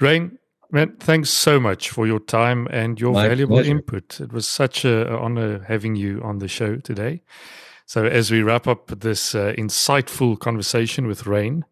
Rain, 0.00 0.38
man, 0.72 0.96
thanks 0.98 1.30
so 1.30 1.60
much 1.60 1.90
for 1.90 2.06
your 2.06 2.18
time 2.18 2.66
and 2.70 3.00
your 3.00 3.12
My 3.12 3.28
valuable 3.28 3.56
pleasure. 3.56 3.70
input. 3.70 4.20
It 4.20 4.32
was 4.32 4.48
such 4.48 4.84
an 4.84 5.06
honor 5.06 5.64
having 5.68 5.94
you 5.94 6.20
on 6.22 6.38
the 6.38 6.48
show 6.48 6.76
today. 6.76 7.22
So, 7.90 8.04
as 8.04 8.30
we 8.30 8.44
wrap 8.44 8.68
up 8.68 9.00
this 9.00 9.34
uh, 9.34 9.52
insightful 9.58 10.38
conversation 10.38 11.08
with 11.08 11.26
Rain, 11.26 11.64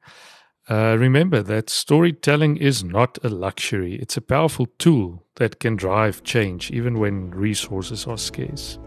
uh, 0.68 0.96
remember 0.98 1.44
that 1.44 1.70
storytelling 1.70 2.56
is 2.56 2.82
not 2.82 3.18
a 3.22 3.28
luxury, 3.28 3.94
it's 3.94 4.16
a 4.16 4.20
powerful 4.20 4.66
tool 4.80 5.24
that 5.36 5.60
can 5.60 5.76
drive 5.76 6.24
change 6.24 6.72
even 6.72 6.98
when 6.98 7.30
resources 7.30 8.04
are 8.08 8.18
scarce. 8.18 8.80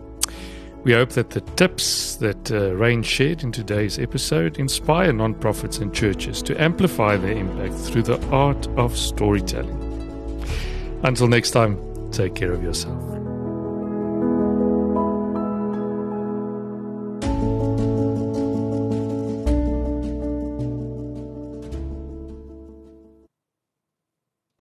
We 0.83 0.91
hope 0.91 1.11
that 1.11 1.29
the 1.29 1.39
tips 1.55 2.17
that 2.17 2.51
uh, 2.51 2.75
Rain 2.75 3.01
shared 3.01 3.43
in 3.43 3.53
today's 3.53 3.97
episode 3.97 4.59
inspire 4.59 5.13
nonprofits 5.13 5.79
and 5.79 5.93
churches 5.93 6.41
to 6.41 6.61
amplify 6.61 7.15
their 7.15 7.31
impact 7.31 7.75
through 7.75 8.03
the 8.03 8.21
art 8.27 8.67
of 8.75 8.97
storytelling. 8.97 9.79
Until 11.03 11.29
next 11.29 11.51
time, 11.51 11.79
take 12.11 12.35
care 12.35 12.51
of 12.51 12.61
yourself. 12.61 13.20